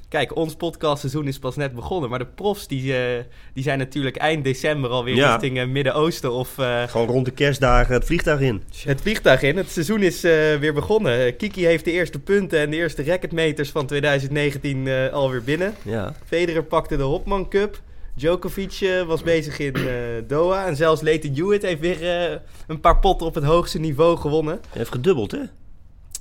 [0.10, 2.10] kijk, ons podcastseizoen is pas net begonnen.
[2.10, 3.24] Maar de profs die, eh,
[3.54, 5.32] die zijn natuurlijk eind december alweer Ja.
[5.32, 8.64] richting eh, Midden-Oosten of eh, Gewoon rond de kerstdagen het vliegtuig in.
[8.86, 9.58] het vliegtuig in.
[9.58, 11.26] Het seizoen is eh, weer begonnen.
[11.26, 15.74] Eh, Kiki heeft de eerste punten en de eerste racketmeters van 2019 eh, alweer binnen.
[15.82, 16.14] Ja.
[16.26, 17.82] Federer pakte de Hopman Cup.
[18.16, 19.84] Djokovic eh, was bezig in eh,
[20.28, 20.66] Doha.
[20.66, 24.54] En zelfs Leighton Hewitt heeft weer eh, een paar potten op het hoogste niveau gewonnen.
[24.54, 25.42] Hij heeft gedubbeld, hè?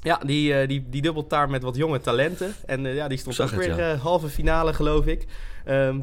[0.03, 2.55] Ja, die, eh, die, die dubbelt daar met wat jonge talenten.
[2.67, 3.97] En ja, die stond ook het, weer ja.
[3.97, 5.27] halve finale, geloof ik.
[5.65, 5.99] Ehm,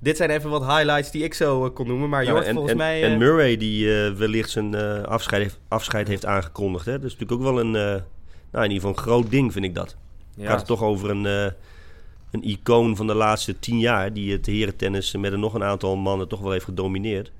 [0.00, 2.08] dit zijn even wat highlights die ik zo kon noemen.
[2.08, 3.02] Maar Ja, Jort, en, volgens en, mij...
[3.04, 6.86] en Murray, die eh, wellicht zijn eh, afscheid, heeft, afscheid heeft aangekondigd.
[6.86, 6.92] Hè?
[6.92, 8.02] Dat is natuurlijk ook wel een, eh,
[8.52, 9.96] nou, in ieder geval een groot ding, vind ik dat.
[10.34, 11.46] Ja, Het gaat toch over een, eh,
[12.32, 14.12] een icoon van de laatste tien jaar...
[14.12, 17.32] die het herentennis met een nog een aantal mannen toch wel heeft gedomineerd.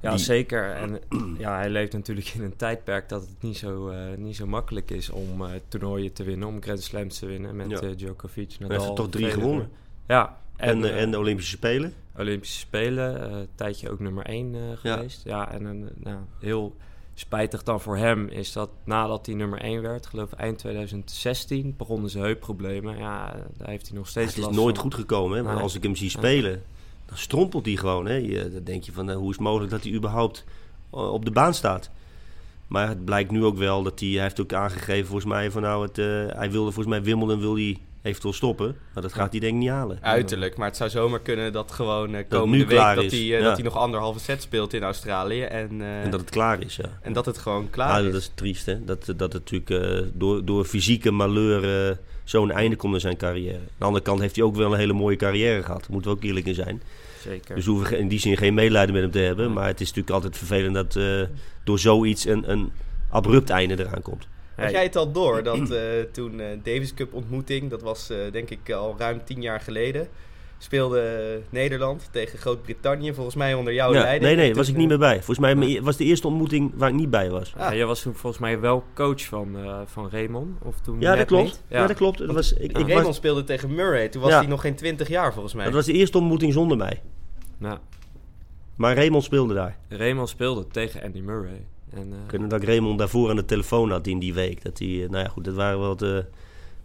[0.00, 0.70] Ja, Die- zeker.
[0.70, 1.00] En
[1.38, 4.90] ja, hij leeft natuurlijk in een tijdperk dat het niet zo, eh, niet zo makkelijk
[4.90, 7.80] is om eh, toernooien te winnen, om Grand Slams te winnen met Ja.
[7.80, 8.48] eh, Djokovic.
[8.48, 9.70] Hij Nadal, heeft er toch drie gewonnen.
[10.06, 11.92] Ja, En, en, de, en de Olympische Spelen.
[12.18, 15.24] Olympische Spelen, een tijdje ook nummer 1 geweest.
[15.24, 16.76] Ja, en een, nou, heel
[17.18, 21.74] spijtig dan voor hem is dat nadat hij nummer 1 werd, geloof ik eind 2016,
[21.76, 22.98] begonnen zijn heupproblemen.
[22.98, 24.84] Ja, daar heeft hij nog steeds het is last nooit van.
[24.84, 25.36] goed gekomen.
[25.36, 25.42] Hè?
[25.42, 25.62] Nee.
[25.62, 26.62] als ik hem zie spelen,
[27.06, 28.06] dan strompelt hij gewoon.
[28.06, 28.14] Hè?
[28.14, 30.44] Je, dan denk je van, eh, hoe is het mogelijk dat hij überhaupt
[30.92, 31.90] eh, op de baan staat?
[32.66, 35.62] Maar het blijkt nu ook wel dat hij, hij heeft ook aangegeven volgens mij van
[35.62, 36.06] nou, het, eh,
[36.38, 38.76] hij wilde volgens mij Wimbledon wil hij eventueel stoppen.
[38.94, 39.98] Maar dat gaat hij denk ik niet halen.
[40.00, 43.04] Uiterlijk, maar het zou zomaar kunnen dat gewoon eh, het komende nu week klaar dat
[43.04, 43.12] is.
[43.12, 43.40] hij, eh, Ja.
[43.44, 45.42] dat hij nog anderhalve set speelt in Australië.
[45.42, 46.98] En, eh, En dat het klaar is, ja.
[47.02, 48.12] en dat het gewoon klaar Ah, is.
[48.12, 48.84] dat is triest, hè?
[48.84, 53.16] Dat, dat het natuurlijk eh, door, door fysieke malheur eh, zo'n einde komt in zijn
[53.16, 53.54] carrière.
[53.58, 55.80] Aan de andere kant heeft hij ook wel een hele mooie carrière gehad.
[55.80, 56.82] Daar moeten we ook eerlijk in zijn.
[57.22, 57.54] Zeker.
[57.54, 59.52] Dus we hoeven in die zin geen medelijden met hem te hebben.
[59.52, 61.22] Maar het is natuurlijk altijd vervelend dat eh,
[61.64, 62.72] door zoiets een, een
[63.10, 64.26] abrupt einde eraan komt.
[64.56, 65.80] Had jij het al door dat eh,
[66.12, 70.08] toen eh, Davis Cup ontmoeting, dat was eh, denk ik al ruim tien jaar geleden,
[70.58, 74.24] speelde Nederland tegen Groot-Brittannië, volgens mij onder jouw Ja, leiding.
[74.24, 75.22] nee, nee, was ik niet meer bij.
[75.22, 77.52] Volgens mij was de eerste ontmoeting waar ik niet bij was.
[77.58, 80.58] Ja, jij was toen volgens mij wel coach van, eh van Raymond.
[80.62, 81.62] Of toen Ja, dat klopt.
[81.68, 81.86] Ja.
[81.86, 82.18] dat klopt.
[82.18, 84.38] Dat was, ik, ik Raymond was, speelde tegen Murray, toen was Ja.
[84.38, 85.64] hij nog geen 20 jaar volgens mij.
[85.64, 87.02] dat was de eerste ontmoeting zonder mij.
[87.58, 87.78] Nou,
[88.76, 89.78] Maar Raymond speelde daar.
[89.88, 91.66] Raymond speelde tegen Andy Murray.
[91.90, 94.62] En, eh, nog dat ik Raymond daarvoor aan de telefoon had in die week.
[94.64, 96.24] Dat hij, eh, nou ja, goed, dat waren wel de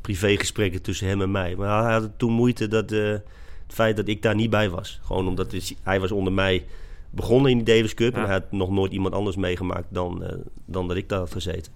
[0.01, 1.55] privégesprekken tussen hem en mij.
[1.55, 3.21] Maar hij had toen moeite dat eh, het
[3.67, 4.99] feit dat ik daar niet bij was.
[5.03, 6.65] Gewoon omdat het- hij was onder mij
[7.09, 8.13] begonnen in die Davis Cup.
[8.13, 8.19] Ja.
[8.19, 10.23] En hij had nog nooit iemand anders meegemaakt dan,
[10.65, 11.71] dan dat ik daar had gezeten.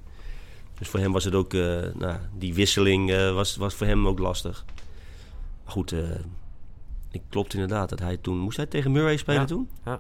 [0.78, 4.66] Dus voor hem was het ook, nou, die wisseling was, was voor hem ook lastig.
[5.64, 5.96] Maar goed,
[7.12, 8.38] ik klopt inderdaad dat hij toen...
[8.38, 9.48] Moest hij tegen Murray spelen Ja.
[9.48, 9.70] toen?
[9.84, 10.00] dat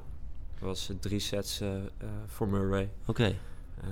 [0.65, 1.82] was drie sets eh, eh,
[2.28, 2.89] voor Murray.
[3.06, 3.23] Oké.
[3.82, 3.88] Eh,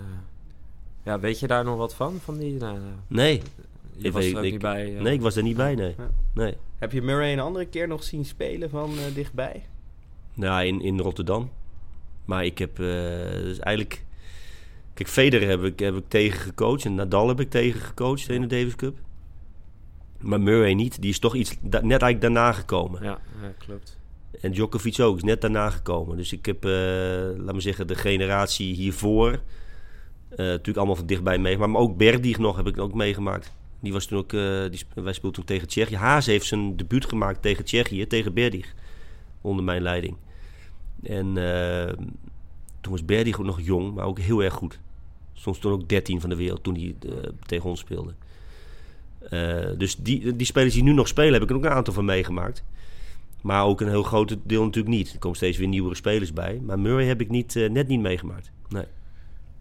[1.04, 2.20] ja, weet je daar nog wat van?
[2.20, 2.58] van die,
[3.08, 3.42] Nee.
[3.98, 4.90] je Ik was weet- er ook ik- niet bij.
[5.00, 5.96] Nee, ik was er niet bij, nee.
[5.98, 6.10] Ja.
[6.34, 6.58] Nee.
[6.78, 9.66] Heb je Murray een andere keer nog zien spelen van eh, dichtbij?
[10.34, 11.50] Nou, in, in Rotterdam.
[12.26, 12.86] Maar ik heb eh,
[13.32, 14.04] dus eigenlijk...
[14.94, 16.86] Kijk, Federer heb ik, heb ik tegen gecoacht.
[16.86, 18.98] En Nadal heb ik tegen gecoacht in de Davis Cup.
[20.20, 21.02] Maar Murray niet.
[21.02, 23.04] Die is toch iets da- net eigenlijk daarna gekomen.
[23.04, 24.00] Ja, ja, klopt.
[24.42, 25.16] En Djokovic ook.
[25.16, 26.18] Is net daarna gekomen.
[26.18, 26.72] Dus ik heb, eh
[27.38, 29.32] laat me zeggen, de generatie hiervoor...
[30.30, 31.72] eh, natuurlijk allemaal van dichtbij meegemaakt.
[31.72, 33.54] Maar ook Berdig nog heb ik ook meegemaakt.
[33.80, 34.34] Die was toen ook...
[34.34, 35.96] eh, die, wij speelden toen tegen Tsjechië.
[35.96, 38.08] Haas heeft zijn debuut gemaakt tegen Tsjechië.
[38.08, 38.74] Tegen Berdig.
[39.42, 40.16] Onder mijn leiding.
[41.04, 41.34] En
[42.82, 44.80] toen was Berdig ook nog jong, maar ook heel erg goed.
[45.34, 46.96] Soms toen ook 13 van de wereld toen hij
[47.46, 48.14] tegen ons speelde.
[49.78, 52.06] Dus die, die spelers die nu nog spelen, heb ik er ook een aantal van
[52.06, 52.64] meegemaakt.
[53.44, 55.14] Maar ook een heel groot deel natuurlijk niet.
[55.14, 56.62] Er komen steeds weer nieuwere spelers bij.
[56.66, 58.52] Maar Murray heb ik niet, eh, net niet meegemaakt.
[58.70, 58.86] Nee.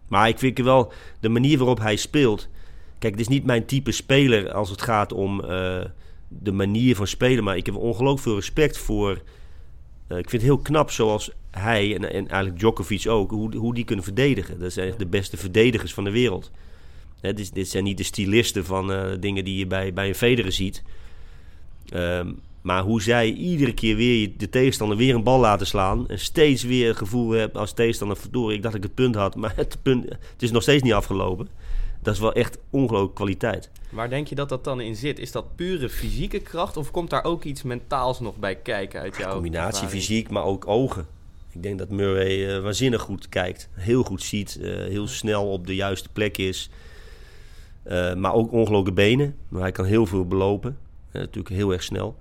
[0.07, 2.49] Maar ik vind wel de manier waarop hij speelt.
[2.99, 5.85] Kijk, het is niet mijn type speler als het gaat om eh,
[6.27, 7.43] de manier van spelen.
[7.43, 9.21] Maar ik heb ongelooflijk veel respect voor.
[10.07, 13.73] eh, ik vind het heel knap zoals hij en, en eigenlijk Djokovic ook, hoe, hoe
[13.73, 14.59] die kunnen verdedigen.
[14.59, 16.51] Dat zijn echt de beste verdedigers van de wereld.
[17.19, 20.51] Hè, dit, dit zijn niet de stylisten van dingen die je bij, bij een Federer
[20.51, 20.83] ziet.
[21.89, 22.31] Ehm,
[22.63, 26.07] maar hoe zij iedere keer weer de tegenstander weer een bal laten slaan.
[26.07, 28.55] En steeds weer het gevoel hebt als tegenstander verdorie.
[28.55, 30.93] Ik dacht dat ik het punt had, maar het, punt, het is nog steeds niet
[30.93, 31.47] afgelopen.
[32.01, 33.69] Dat is wel echt ongelooflijke kwaliteit.
[33.89, 35.19] Waar denk je dat dat dan in zit?
[35.19, 39.17] Is dat pure fysieke kracht of komt daar ook iets mentaals nog bij kijken uit
[39.17, 39.91] jouw Combinatie ervaring?
[39.91, 41.05] fysiek, maar ook ogen.
[41.51, 43.69] Ik denk dat Murray eh, waanzinnig goed kijkt.
[43.73, 44.59] Heel goed ziet.
[44.61, 46.69] eh, heel snel op de juiste plek is.
[47.83, 49.35] Eh, maar ook ongelooflijke benen.
[49.47, 50.77] Maar hij kan heel veel belopen.
[51.11, 52.15] Natuurlijk heel erg snel.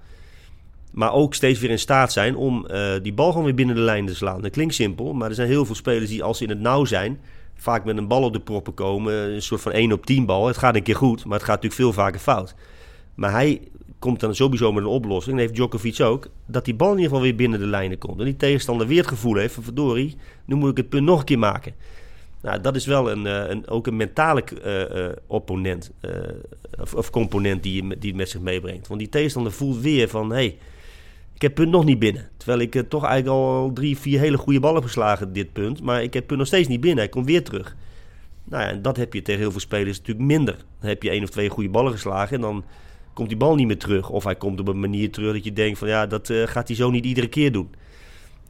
[0.93, 3.81] Maar ook steeds weer in staat zijn om eh, die bal gewoon weer binnen de
[3.81, 4.43] lijn te slaan.
[4.43, 6.85] Dat klinkt simpel, maar er zijn heel veel spelers die als ze in het nauw
[6.85, 7.21] zijn...
[7.55, 9.15] vaak met een bal op de proppen komen.
[9.15, 10.47] Een soort van 1 op 10 bal.
[10.47, 12.55] Het gaat een keer goed, maar het gaat natuurlijk veel vaker fout.
[13.15, 13.61] Maar hij
[13.99, 15.35] komt dan sowieso met een oplossing.
[15.35, 16.29] En heeft Djokovic ook.
[16.47, 18.19] Dat die bal in ieder geval weer binnen de lijnen komt.
[18.19, 21.19] En die tegenstander weer het gevoel heeft van verdorie, nu moet ik het punt nog
[21.19, 21.75] een keer maken.
[22.43, 25.91] Nou, dat is wel een, eh, een, ook een mentale uh, opponent
[26.81, 28.89] of, of, component die, die het met zich meebrengt.
[28.89, 30.59] Want die tegenstander voelt weer van, hey,
[31.43, 32.29] ik heb punt nog niet binnen.
[32.37, 35.83] Terwijl ik toch eigenlijk al drie, vier hele goede ballen geslagen dit punt.
[35.83, 36.99] Maar ik heb punt nog steeds niet binnen.
[36.99, 37.77] Hij komt weer terug.
[38.45, 40.57] Nou ja, en dat heb je tegen heel veel spelers natuurlijk minder.
[40.81, 42.65] Dan heb je één of twee goede ballen geslagen en dan
[43.13, 44.11] komt die bal niet meer terug.
[44.11, 46.69] Of hij komt op een manier terug dat je denkt van ja, dat uh, gaat
[46.69, 47.71] hij zo niet iedere keer doen.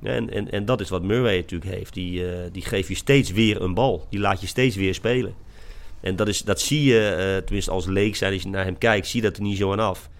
[0.02, 1.94] En, en, en dat is wat Murray natuurlijk heeft.
[1.94, 4.06] Die, uh, die geeft je steeds weer een bal.
[4.10, 5.34] Die laat je steeds weer spelen.
[6.00, 9.06] En dat, is, dat zie je, tenminste als leek zijn, als je naar hem kijkt,
[9.06, 10.10] zie dat er niet zo aan af.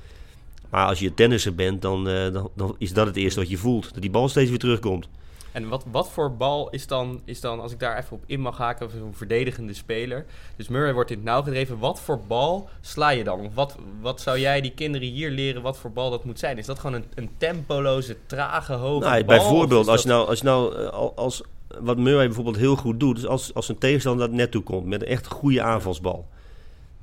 [0.72, 3.92] Maar als je tennisser bent, dan, dan, dan is dat het eerste wat je voelt.
[3.92, 5.08] Dat die bal steeds weer terugkomt.
[5.52, 8.40] En wat, wat voor bal is dan, is dan, als ik daar even op in
[8.40, 10.24] mag haken, zo'n verdedigende speler.
[10.56, 11.78] Dus Murray wordt in het nauw gedreven.
[11.78, 13.50] Wat voor bal sla je dan?
[13.54, 16.58] Wat, wat zou jij die kinderen hier leren wat voor bal dat moet zijn?
[16.58, 19.37] Is dat gewoon een, een tempoloze, trage, hoge nou, bal?
[19.37, 21.42] Bijvoorbeeld, als je nou, als je nou eh, als,
[21.80, 24.87] wat Murray bijvoorbeeld heel goed doet, is als, als een tegenstander dat net toe komt
[24.87, 26.28] met een echt goede aanvalsbal.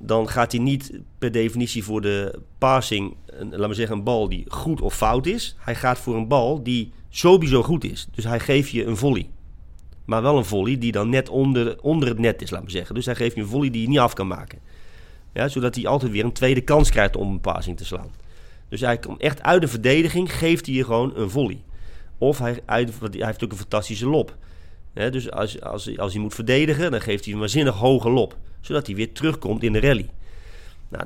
[0.02, 3.16] Dan gaat hij niet per definitie voor de passing,
[3.50, 5.56] laat me zeggen, een bal die goed of fout is.
[5.58, 8.08] Hij gaat voor een bal die sowieso goed is.
[8.14, 9.28] Dus hij geeft je een volley.
[10.04, 12.94] Maar wel een volley die dan net onder, onder het net is, laat me zeggen.
[12.94, 14.58] Dus hij geeft je een volley die je niet af kan maken.
[15.32, 18.10] Ja, zodat hij altijd weer een tweede kans krijgt om een passing te slaan.
[18.68, 21.62] Dus hij komt echt uit de verdediging, geeft hij je gewoon een volley.
[22.18, 24.36] Of hij, uit, hij heeft ook een fantastische lop.
[24.92, 28.36] Dus als, als, als hij moet verdedigen, dan geeft hij een waanzinnig hoge lop.
[28.60, 30.08] Zodat hij weer terugkomt in de rally.
[30.88, 31.04] Nou,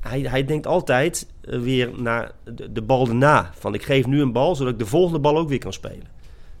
[0.00, 2.32] hij, hij denkt altijd eh, weer naar
[2.70, 3.50] de, bal erna.
[3.58, 6.06] Van ik geef nu een bal, zodat ik de volgende bal ook weer kan spelen.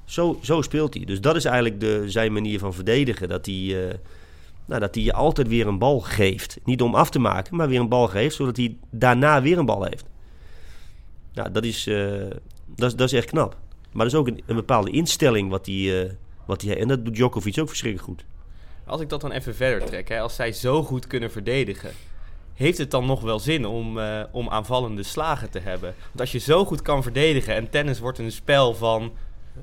[0.04, 1.04] Zo, zo speelt hij.
[1.04, 3.28] Dus dat is eigenlijk de, zijn manier van verdedigen.
[3.28, 3.94] Dat hij, uh,
[4.64, 6.58] nou, dat hij je altijd weer een bal geeft.
[6.64, 9.66] Niet om af te maken, maar weer een bal geeft, zodat hij daarna weer een
[9.66, 10.04] bal heeft.
[11.34, 12.22] Nou, dat is, uh,
[12.66, 13.56] dat dat is echt knap.
[13.92, 16.80] Maar dat is ook een bepaalde instelling wat hij, wat hij...
[16.80, 18.24] En dat doet Djokovic ook verschrikkelijk goed.
[18.84, 21.90] Als ik dat dan even verder trek, hè, als zij zo goed kunnen verdedigen
[22.54, 25.94] heeft het dan nog wel zin om, uh, om aanvallende slagen te hebben?
[26.06, 29.12] Want als je zo goed kan verdedigen en tennis wordt een spel van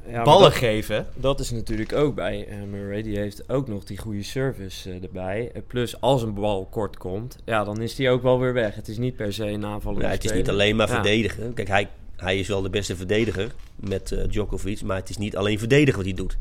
[0.07, 1.07] ja, ballen dat, geven.
[1.15, 3.01] Dat is natuurlijk ook bij uh, Murray.
[3.01, 5.51] Die heeft ook nog die goede service uh, erbij.
[5.67, 8.75] plus als een bal kort komt, ja, dan is die ook wel weer weg.
[8.75, 11.53] Het is niet per se een aanvallende ja, Het is niet alleen maar verdedigen.
[11.53, 14.81] Kijk, hij, hij is wel de beste verdediger met Djokovic.
[14.81, 16.37] Maar het is niet alleen verdedigen wat hij doet.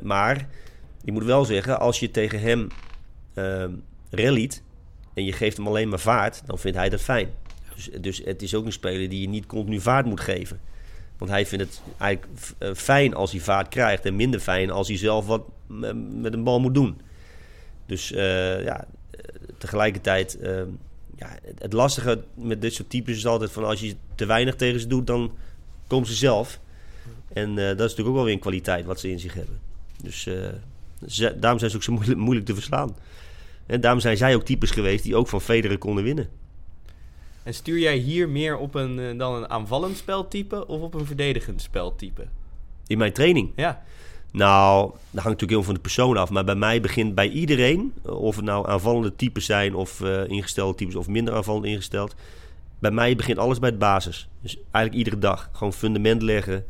[0.00, 0.48] Maar
[1.02, 2.68] je moet wel zeggen, als je tegen hem
[4.10, 4.62] ralliet
[5.14, 7.28] en je geeft hem alleen maar vaart, dan vindt hij dat fijn.
[7.74, 10.60] Dus, dus het is ook een speler die je niet continu vaart moet geven.
[11.18, 14.88] Want hij vindt het eigenlijk eh, fijn als hij vaart krijgt en minder fijn als
[14.88, 15.42] hij zelf wat
[16.12, 17.00] met een bal moet doen.
[17.86, 18.86] Dus uh, ja,
[19.58, 20.60] tegelijkertijd, uh,
[21.16, 24.80] ja, het lastige met dit soort types is altijd van als je te weinig tegen
[24.80, 25.32] ze doet, dan
[25.86, 26.60] komen ze zelf.
[27.40, 29.58] En dat is natuurlijk ook wel weer een kwaliteit wat ze in zich hebben.
[30.02, 30.28] Dus
[31.36, 32.96] daarom zijn ze ook zo moeilijk, moeilijk te verslaan.
[33.68, 36.28] En daarom zijn zij ook types geweest die ook van Federer konden winnen.
[37.42, 41.06] En stuur jij hier meer op een, eh, dan een aanvallend speltype of op een
[41.06, 42.26] verdedigend speltype?
[42.86, 43.50] In mijn training?
[43.56, 43.82] Ja.
[44.32, 46.30] Nou, dat hangt natuurlijk heel van de persoon af.
[46.30, 50.74] Maar bij mij begint bij iedereen, of het nou aanvallende types zijn of uh, ingestelde
[50.74, 52.14] types of minder aanvallend ingesteld.
[52.78, 54.28] Bij mij begint alles bij de basis.
[54.40, 55.50] Dus eigenlijk iedere dag.
[55.52, 56.64] Gewoon fundament leggen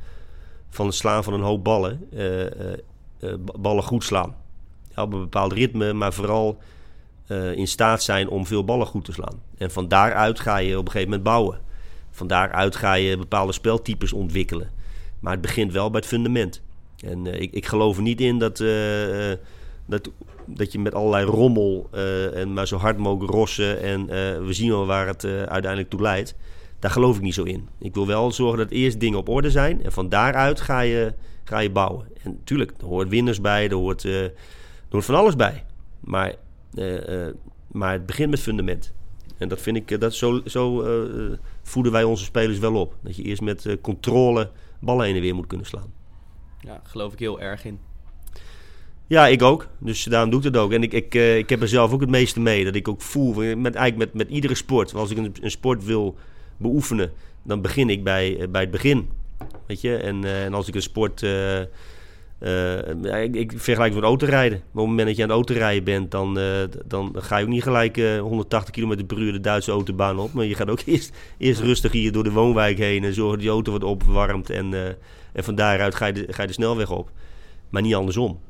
[0.71, 2.09] van het slaan van een hoop ballen.
[2.13, 4.37] Uh, ballen goed slaan.
[4.95, 6.59] Ja, op een bepaald ritme, maar vooral
[7.55, 9.43] in staat zijn om veel ballen goed te slaan.
[9.59, 11.61] En van daaruit ga je op een gegeven moment bouwen.
[12.11, 14.71] Van daaruit ga je bepaalde speltypes ontwikkelen.
[15.21, 16.63] Maar het begint wel bij het fundament.
[17.05, 18.57] En ik, ik geloof er niet in dat,
[19.87, 20.11] dat,
[20.47, 21.89] dat je met allerlei rommel
[22.35, 24.07] en maar zo hard mogelijk rossen en
[24.47, 26.35] we zien wel waar het uiteindelijk toe leidt.
[26.79, 27.69] Daar geloof ik niet zo in.
[27.79, 31.15] Ik wil wel zorgen dat eerst dingen op orde zijn en van daaruit ga je,
[31.45, 32.07] ga je bouwen.
[32.23, 34.33] En natuurlijk, er hoort winners bij, er hoort, er
[34.89, 35.65] hoort van alles bij.
[36.01, 36.35] Maar
[36.75, 37.35] eh, eh,
[37.73, 38.93] maar het begint met fundament.
[39.39, 40.85] En dat vind ik, eh, dat zo, zo
[41.63, 42.95] voeden wij onze spelers wel op.
[43.03, 45.93] Dat je eerst met controle ballen heen en weer moet kunnen slaan.
[46.61, 47.79] Ja, geloof ik heel erg in.
[49.07, 49.69] Ja, ik ook.
[49.79, 50.73] Dus daarom doe ik het ook.
[50.73, 52.65] En ik, ik, ik heb er zelf ook het meeste mee.
[52.65, 54.95] Dat ik ook voel, met, eigenlijk met, met iedere sport.
[54.95, 56.17] Als ik een, een sport wil
[56.59, 59.09] beoefenen, dan begin ik bij, bij het begin.
[59.67, 59.97] Weet je?
[59.97, 61.23] En, en als ik een sport
[62.41, 64.59] uh, ik, ik, vergelijk het met autorijden.
[64.59, 66.45] op het moment dat je aan het autorijden bent, dan, uh,
[66.87, 70.19] dan ga je ook niet gelijk uh, eh, 180 km per uur de Duitse autobaan
[70.19, 70.33] op.
[70.33, 73.41] Maar je gaat ook eerst, eerst rustig hier door de woonwijk heen en zorgen dat
[73.41, 74.51] die auto wordt opgewarmd.
[74.51, 74.75] En,
[75.33, 77.11] en van daaruit ga je, de, ga je de snelweg op.
[77.69, 78.41] Maar niet andersom.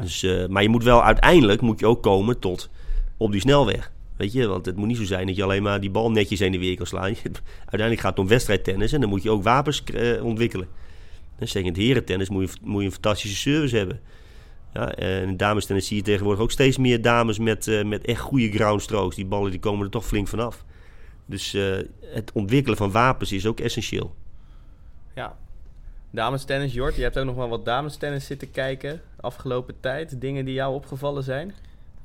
[0.00, 2.70] Dus, maar je moet wel uiteindelijk moet je ook komen tot
[3.16, 3.92] op die snelweg.
[4.16, 6.38] Weet je, want het moet niet zo zijn dat je alleen maar die bal netjes
[6.38, 7.04] heen en weer kan slaan.
[7.58, 10.68] Uiteindelijk gaat het om wedstrijdtennis en dan moet je ook wapens eh, ontwikkelen.
[11.38, 14.00] En zeker in het herentennis moet je, moet je een fantastische service hebben.
[14.72, 18.20] Ja, en in damestennis zie je tegenwoordig ook steeds meer dames met, eh, met echt
[18.20, 19.16] goede groundstrokes.
[19.16, 20.64] Die ballen die komen er toch flink vanaf.
[21.26, 24.14] Dus eh, het ontwikkelen van wapens is ook essentieel.
[25.14, 25.36] Ja.
[26.10, 30.20] Damestennis, Jort, je hebt ook nog wel wat damestennis zitten kijken afgelopen tijd.
[30.20, 31.54] Dingen die jou opgevallen zijn?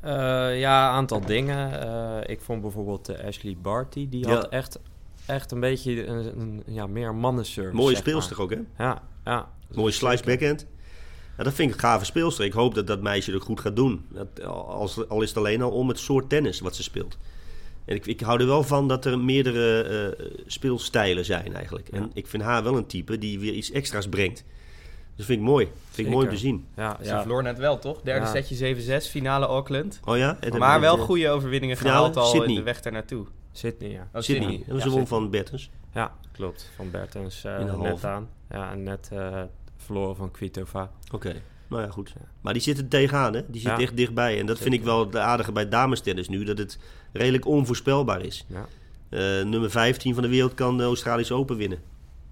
[0.06, 1.86] Uh, ja, een aantal dingen.
[1.86, 4.80] Uh, ik vond bijvoorbeeld uh, Ashley Barty, die had echt,
[5.26, 7.76] echt een beetje een, een ja, meer mannenservice.
[7.76, 8.46] Mooie speelster maar.
[8.46, 8.84] ook, hè?
[8.84, 9.50] Ja, ja.
[9.74, 10.66] Mooie slice backhand.
[11.38, 12.46] Ja, dat vind ik een gave speelster.
[12.46, 14.06] Ik hoop dat dat meisje het goed gaat doen.
[14.10, 17.18] Dat, als, al is het alleen al om het soort tennis wat ze speelt.
[17.86, 21.90] En ik, ik hou er wel van dat er meerdere speelstijlen zijn eigenlijk.
[21.90, 22.10] En ja.
[22.14, 24.44] ik vind haar wel een type die weer iets extra's brengt.
[25.20, 25.66] Dat vind ik mooi.
[25.66, 26.66] Dat vind ik mooi om te zien.
[26.76, 27.20] Ja, Ze ja.
[27.20, 28.02] verloor net wel, toch?
[28.02, 28.32] Derde ja.
[28.32, 30.00] setje 7-6, finale Auckland.
[30.06, 30.38] Oh ja?
[30.40, 32.50] Het maar wel goede overwinningen finale, gehaald al Sydney.
[32.50, 33.26] in de weg daar naartoe.
[33.52, 34.08] Sydney, ja.
[34.14, 34.64] Oh, Sydney.
[34.68, 35.70] Dat was ja, won van Bertens.
[35.94, 36.72] Ja, klopt.
[36.76, 38.30] Van Bertens uh, net aan.
[38.50, 39.42] Ja, en net uh,
[39.78, 40.92] verloren van Kvitova.
[41.06, 41.16] Oké.
[41.16, 41.42] Okay.
[41.68, 42.14] Nou ja, goed.
[42.42, 43.42] Maar die zitten tegenaan, hè?
[43.48, 44.40] Die zit echt dichtbij.
[44.40, 44.72] En dat Zeker.
[44.72, 46.44] vind ik wel het aardige bij damestennis nu.
[46.44, 46.80] Dat het
[47.12, 48.46] redelijk onvoorspelbaar is.
[48.48, 48.66] Ja.
[49.10, 51.80] Uh, nummer 15 van de wereld kan de Australische Open winnen.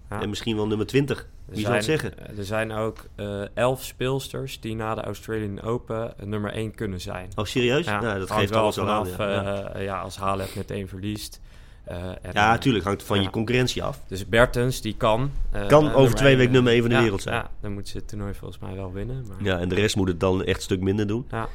[0.09, 0.21] Ja.
[0.21, 1.27] En misschien wel nummer 20.
[1.45, 2.37] Wie zal het zeggen?
[2.37, 7.29] Er zijn ook uh, elf speelsters die na de Australian Open nummer 1 kunnen zijn.
[7.35, 7.85] Oh, serieus?
[7.85, 9.07] Ja, nou, dat geeft alles al aan.
[9.17, 9.75] Ja.
[9.75, 11.41] Uh, ja, als Halep meteen verliest.
[11.89, 12.85] Uh, en, ja, natuurlijk.
[12.85, 14.01] Hangt van je concurrentie af.
[14.07, 15.31] Dus Bertens, die kan...
[15.67, 17.35] kan over twee weken nummer 1 van de wereld zijn.
[17.35, 19.25] Ja, dan moet ze het toernooi volgens mij wel winnen.
[19.27, 19.43] Maar...
[19.43, 21.25] Ja, en de rest moet het dan echt een stuk minder doen.
[21.31, 21.47] Ja.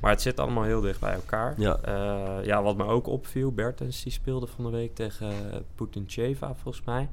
[0.00, 1.54] Maar het zit allemaal heel dicht bij elkaar.
[1.56, 1.78] Ja.
[2.44, 5.32] Ja, wat me ook opviel, Bertens die speelde van de week tegen
[5.74, 7.08] Putincheva volgens mij.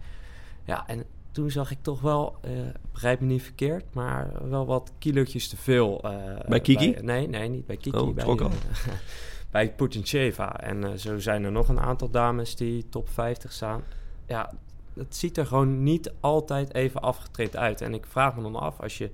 [0.65, 2.51] Ja, en toen zag ik toch wel, uh,
[2.91, 6.01] begrijp me niet verkeerd, maar wel wat kilootjes te veel.
[6.05, 6.11] Uh,
[6.47, 6.91] bij Kiki?
[6.91, 7.97] Bij, nee, nee, niet bij Kiki.
[7.97, 8.45] Oh, bij, uh,
[9.51, 10.59] bij Putincheva.
[10.59, 13.83] En zo zijn er nog een aantal dames die top 50 staan.
[14.27, 14.51] Ja,
[14.93, 17.81] het ziet er gewoon niet altijd even afgetraind uit.
[17.81, 19.09] En ik vraag me dan af, als je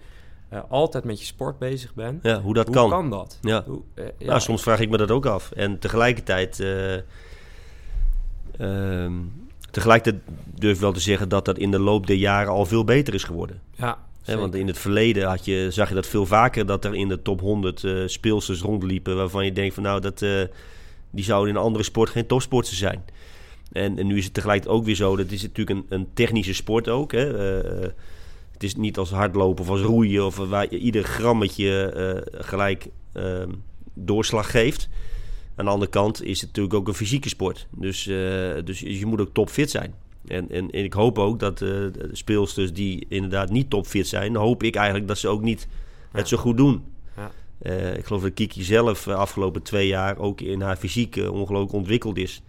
[0.70, 2.24] altijd met je sport bezig bent.
[2.24, 2.90] Ja, hoe dat hoe kan.
[2.90, 3.38] kan dat?
[3.42, 3.64] Ja.
[3.64, 4.12] Hoe, ja.
[4.20, 5.52] Nou, soms vraag ik me dat ook af.
[5.52, 6.60] En tegelijkertijd...
[8.60, 9.10] Uh,
[9.72, 10.24] tegelijkertijd
[10.56, 13.14] durf ik wel te zeggen dat dat in de loop der jaren al veel beter
[13.14, 13.62] is geworden.
[13.76, 16.96] Ja, He, want in het verleden had je, zag je dat veel vaker dat er
[16.96, 20.42] in de top 100 uh, speelsters rondliepen waarvan je denkt van nou dat uh,
[21.12, 23.04] die zouden in een andere sport geen topsporters zijn.
[23.72, 26.54] En, en, nu is het tegelijkertijd ook weer zo, dat is natuurlijk een, een technische
[26.54, 27.12] sport ook.
[27.12, 27.56] Hè.
[27.84, 27.90] Uh,
[28.52, 33.50] het is niet als hardlopen of als roeien of waar je ieder grammetje gelijk ehm,
[33.94, 34.90] doorslag geeft.
[35.56, 37.68] Aan de andere kant is het natuurlijk ook een fysieke sport.
[37.70, 38.04] Dus,
[38.64, 39.94] dus je moet ook topfit zijn.
[40.28, 44.36] En, en, en, ik hoop ook dat uh, de speelsters die inderdaad niet topfit zijn,
[44.36, 45.68] hoop ik eigenlijk dat ze ook niet
[46.12, 46.18] ja.
[46.18, 46.84] het zo goed doen.
[47.18, 47.32] Ja.
[47.62, 51.32] Uh, ik geloof dat Kiki zelf de afgelopen twee jaar ook in haar fysiek uh,
[51.32, 52.42] ongelooflijk ontwikkeld is.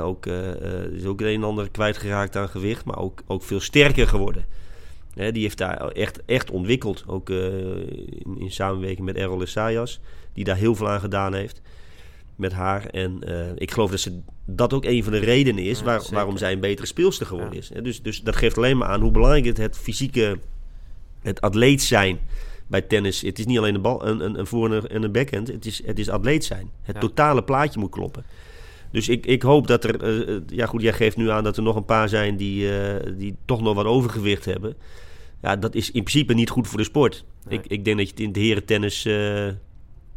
[0.00, 4.08] ook, is ook het een en ander kwijtgeraakt aan gewicht, maar ook, ook veel sterker
[4.08, 4.44] geworden.
[5.14, 7.04] die heeft daar echt, echt ontwikkeld.
[7.06, 10.00] Ook in, in, samenwerking met Errol Essayas,
[10.32, 11.60] die daar heel veel aan gedaan heeft
[12.36, 12.86] met haar.
[12.86, 16.36] En uh, ik geloof dat ze, dat ook een van de redenen is waar, waarom
[16.36, 17.58] zij een betere speelster geworden ja.
[17.58, 17.70] is.
[17.82, 20.38] Dus, dus dat geeft alleen maar aan hoe belangrijk het, het fysieke,
[21.20, 22.18] het atleet zijn
[22.66, 23.20] bij tennis.
[23.20, 25.48] Het is niet alleen een, bal, een, een, een voor- en een backhand.
[25.48, 26.70] Het is, het is atleet zijn.
[26.82, 27.00] Het ja.
[27.00, 28.24] totale plaatje moet kloppen.
[28.90, 30.28] Dus ik, ik hoop dat er...
[30.28, 32.94] Uh, ja goed, jij geeft nu aan dat er nog een paar zijn die, uh,
[33.16, 34.76] die toch nog wat overgewicht hebben.
[35.42, 37.24] Ja, dat is in principe niet goed voor de sport.
[37.48, 37.58] Nee.
[37.58, 39.04] Ik, ik denk dat je het in de herentennis...
[39.04, 39.54] nou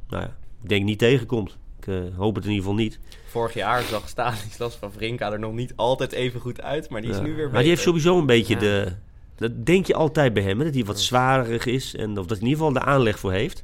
[0.10, 1.58] ja, ik denk niet tegenkomt.
[1.89, 2.99] Ik uh, hoop het in ieder geval niet.
[3.25, 7.10] Vorig jaar zag Stanislas van Vrinka er nog niet altijd even goed uit, maar die
[7.10, 7.52] is nu weer beter.
[7.52, 8.60] Maar die heeft sowieso een beetje ja.
[8.60, 8.91] de...
[9.36, 10.65] Dat denk je altijd bij hem, hè?
[10.65, 11.95] dat hij wat zwaarderig is.
[11.95, 13.63] En of dat hij in ieder geval de aanleg voor heeft.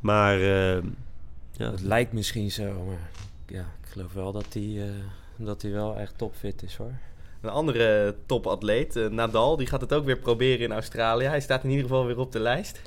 [0.00, 0.38] Maar...
[0.40, 0.78] Uh,
[1.52, 1.70] ja.
[1.70, 3.10] Het lijkt misschien zo, maar
[3.46, 4.84] ja, ik geloof wel dat hij, uh,
[5.36, 6.92] dat hij wel echt topfit is hoor.
[7.40, 11.24] Een andere topatleet, uh, Nadal, die gaat het ook weer proberen in Australië.
[11.24, 12.80] Hij staat in ieder geval weer op de lijst.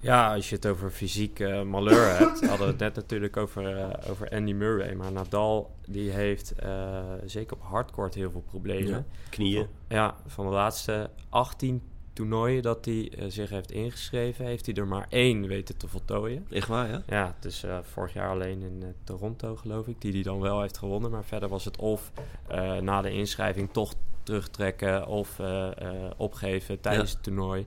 [0.00, 3.78] Ja, als je het over fysiek uh, malheur hebt, hadden we het net natuurlijk over,
[3.78, 4.94] uh, over Andy Murray.
[4.94, 8.90] Maar Nadal, die heeft uh, zeker op hardcourt heel veel problemen.
[8.90, 9.66] Ja, knieën.
[9.88, 11.82] Van, ja, van de laatste 18
[12.12, 16.46] toernooien dat hij zich heeft ingeschreven, heeft hij er maar één weten te voltooien.
[16.50, 17.02] Echt waar, ja?
[17.06, 21.10] Ja, dus vorig jaar alleen in Toronto, geloof ik, die hij dan wel heeft gewonnen.
[21.10, 22.12] Maar verder was het of
[22.80, 25.40] na de inschrijving toch terugtrekken of
[26.16, 27.14] opgeven tijdens ja.
[27.16, 27.66] het toernooi.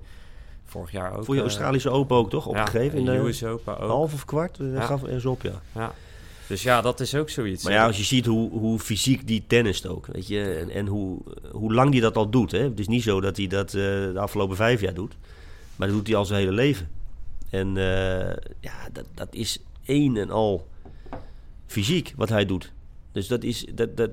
[0.65, 1.25] Vorig jaar ook.
[1.25, 2.45] Voor je Australische Open ook, toch?
[2.45, 3.03] Opgegeven?
[3.03, 3.89] Ja, in de US Open ook.
[3.89, 4.57] Half of kwart?
[4.61, 4.81] Ja.
[4.81, 5.61] gaf eens op, ja.
[5.71, 5.93] ja.
[6.47, 7.63] Dus ja, dat is ook zoiets.
[7.63, 10.87] Maar ja, als je ziet hoe, hoe fysiek die tennist ook, weet je, en, en
[10.87, 11.19] hoe,
[11.51, 12.51] hoe lang die dat al doet.
[12.51, 12.59] Hè?
[12.59, 15.15] Het is niet zo dat hij dat uh, de afgelopen vijf jaar doet,
[15.75, 16.89] maar dat doet hij al zijn hele leven.
[17.49, 17.83] En uh,
[18.59, 20.67] ja, dat, dat is een en al
[21.65, 22.71] fysiek wat hij doet.
[23.11, 24.09] Dus dat is, dat, dat,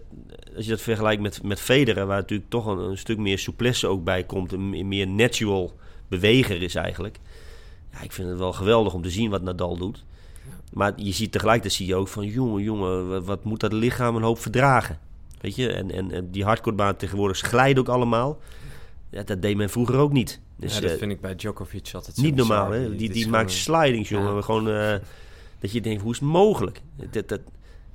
[0.56, 3.86] als je dat vergelijkt met, met Federer, waar natuurlijk toch een, een stuk meer souplesse
[3.86, 5.72] ook bij komt, een meer natural
[6.10, 7.18] beweger is eigenlijk.
[7.92, 10.04] Ja, ik vind het wel geweldig om te zien wat Nadal doet.
[10.72, 14.22] Maar je ziet tegelijkertijd zie je ook van, jongen, jongen, wat moet dat lichaam een
[14.22, 14.98] hoop verdragen?
[15.40, 18.38] Weet je, en, en, en die hardcorebaan tegenwoordig glijden ook allemaal.
[19.10, 20.40] Ja, dat deed men vroeger ook niet.
[20.56, 22.96] Dus, ja, dat eh, vind ik bij Djokovic altijd niet normaal, hè?
[22.96, 24.34] Die, die maakt slidings, jongen.
[24.34, 24.40] Ja.
[24.40, 24.94] Gewoon, eh,
[25.58, 26.82] dat je denkt, hoe is het mogelijk?
[27.10, 27.40] Dat, dat,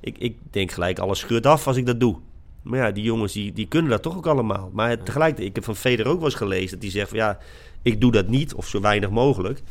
[0.00, 2.16] ik, ik denk gelijk, alles scheurt af als ik dat doe.
[2.62, 4.70] Maar ja, die jongens die, die kunnen dat toch ook allemaal.
[4.72, 6.70] Maar tegelijkertijd, ik heb van Federer ook wel eens gelezen...
[6.70, 7.38] dat hij zegt van ja,
[7.86, 9.62] ik doe dat niet of zo weinig mogelijk.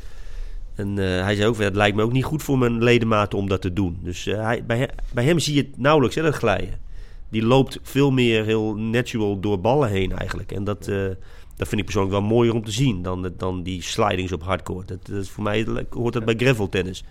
[0.76, 3.47] En eh, hij zei ook, het lijkt me ook niet goed voor mijn ledematen om
[3.47, 3.97] dat te doen.
[4.03, 6.80] Dus eh, hij, bij, he- bij hem zie je het nauwelijks, hè, dat glijden.
[7.30, 10.51] Die loopt veel meer heel natural door ballen heen eigenlijk.
[10.51, 11.05] En dat, eh,
[11.55, 14.86] dat vind ik persoonlijk wel mooier om te zien dan, dan die slidings op hardcore.
[14.86, 17.03] Dat, dat is voor mij hoort dat bij gravel tennis.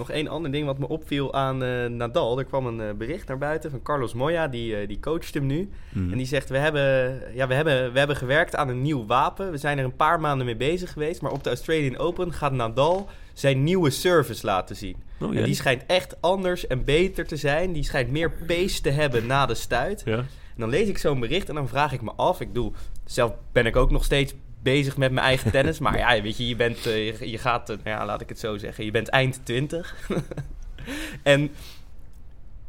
[0.00, 2.38] Nog één ander ding wat me opviel aan eh, Nadal.
[2.38, 5.46] Er kwam een eh, bericht naar buiten van Carlos Moya, die, eh, die coacht hem
[5.46, 5.68] nu.
[5.92, 6.10] Mhm.
[6.10, 9.50] En die zegt, we hebben, ja, we, hebben, we hebben gewerkt aan een nieuw wapen.
[9.50, 11.22] We zijn er een paar maanden mee bezig geweest.
[11.22, 14.96] Maar op de Australian Open gaat Nadal zijn nieuwe service laten zien.
[15.20, 17.72] Oh, En die schijnt echt anders en beter te zijn.
[17.72, 20.02] Die schijnt meer pace te hebben na de stuit.
[20.04, 20.16] Ja.
[20.16, 20.26] En
[20.56, 22.40] dan lees ik zo'n bericht en dan vraag ik me af.
[22.40, 22.72] Ik doe,
[23.04, 25.78] zelf ben ik ook nog steeds bezig met mijn eigen tennis.
[25.78, 28.38] Maar ja, weet je, je bent, eh, je, gaat, eh, nou ja, laat ik het
[28.38, 29.96] zo zeggen, je bent eind 20.
[31.22, 31.50] en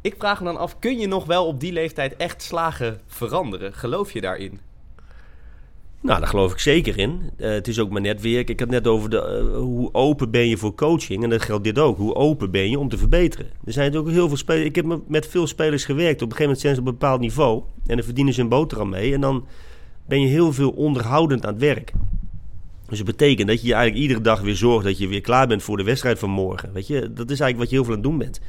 [0.00, 3.74] ik vraag me dan af, kun je nog wel op die leeftijd echt slagen veranderen?
[3.74, 4.60] Geloof je daarin?
[6.00, 7.30] Nou, daar geloof ik zeker in.
[7.36, 8.48] Eh, het is ook maar net weer.
[8.48, 11.22] Ik had net over de, hoe open ben je voor coaching.
[11.22, 11.96] En dat geldt dit ook.
[11.96, 13.46] Hoe open ben je om te verbeteren.
[13.64, 14.64] Er zijn ook heel veel spelers.
[14.66, 16.22] Ik heb me- met veel spelers gewerkt.
[16.22, 17.62] Op een gegeven moment zijn ze op een bepaald niveau.
[17.86, 19.14] En dan verdienen ze een boterham mee.
[19.14, 19.46] En dan
[20.06, 21.92] ben je heel veel onderhoudend aan het werk.
[22.88, 25.62] Dus dat betekent dat je eigenlijk iedere dag weer zorgt dat je weer klaar bent
[25.62, 26.72] voor de wedstrijd van morgen.
[26.72, 28.40] Weet je, dat is eigenlijk wat je heel veel aan het doen bent.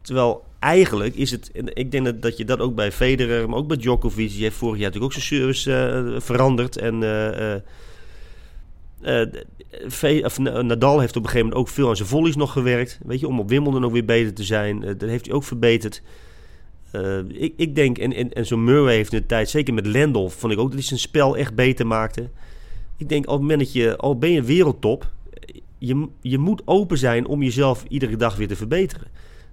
[0.00, 3.76] Terwijl eigenlijk is het, ik denk dat, je dat ook bij Federer, maar ook bij
[3.76, 6.76] Djokovic, die heeft vorig jaar natuurlijk ook zijn service eh, veranderd.
[6.76, 7.54] En eh,
[9.02, 12.52] eh, of, Na- Nadal heeft op een gegeven moment ook veel aan zijn volleys nog
[12.52, 12.98] gewerkt.
[13.04, 14.80] Weet je, om op Wimbledon ook weer beter te zijn.
[14.80, 16.02] Dat heeft hij ook verbeterd.
[16.96, 19.86] Eh, ik, ik denk, en, en, en zo'n Murray heeft in de tijd, zeker met
[19.86, 22.28] Lendl, vond ik ook dat hij zijn spel echt beter maakte.
[22.96, 25.10] Ik denk, op het moment dat je, al ben je wereldtop,
[25.78, 29.06] je, je moet open zijn om jezelf iedere dag weer te verbeteren.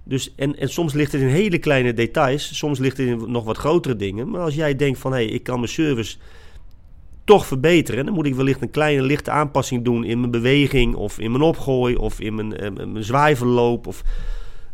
[0.04, 3.44] Dus, en, en soms ligt het in hele kleine details, soms ligt het in nog
[3.44, 4.30] wat grotere dingen.
[4.30, 6.16] Maar als jij denkt van, hé, hey, ik kan mijn service
[7.24, 11.18] toch verbeteren, dan moet ik wellicht een kleine lichte aanpassing doen in mijn beweging, of
[11.18, 14.02] in mijn opgooi, of in mijn, eh, mijn of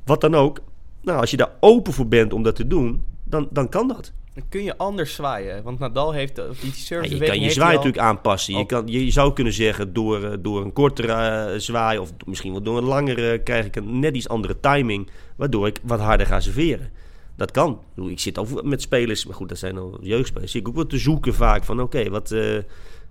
[0.05, 0.61] wat dan ook.
[1.03, 4.13] Nou, als je daar open voor bent om dat te doen, dan, dan kan dat.
[4.35, 5.63] Dan kun je anders zwaaien.
[5.63, 8.53] Want Nadal heeft eh, die Ja, service je kan je zwaai al- natuurlijk aanpassen.
[8.53, 12.13] Je, al- kan, je zou kunnen zeggen door, eh, door een kortere eh, zwaai of
[12.27, 16.01] misschien wel door een langere krijg ik een net iets andere timing, waardoor ik wat
[16.01, 16.91] harder ga serveren.
[17.37, 17.81] Dat kan.
[18.09, 20.53] Ik zit ook met spelers, maar goed, dat zijn al jeugdspelers.
[20.53, 22.35] Zit ik ook wel te zoeken vaak van oké, wat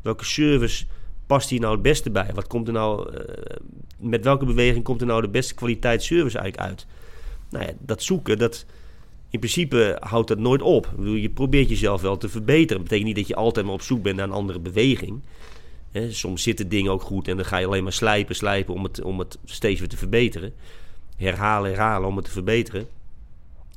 [0.01, 0.85] welke service
[1.27, 2.29] past hier nou het beste bij?
[2.33, 3.13] Wat komt er nou,
[3.97, 6.85] met welke beweging komt er nou de beste kwaliteit service eigenlijk uit?
[7.49, 8.65] Nou ja, dat zoeken, dat,
[9.29, 10.93] in principe houdt dat nooit op.
[11.03, 12.67] Je probeert jezelf wel te verbeteren.
[12.67, 15.21] Dat betekent niet dat je altijd maar op zoek bent naar een andere beweging.
[15.91, 18.83] Hè, soms zitten dingen ook goed en dan ga je alleen maar slijpen, slijpen om
[18.83, 20.53] het, om het steeds weer te verbeteren.
[21.15, 22.87] Herhalen, herhalen om het te verbeteren.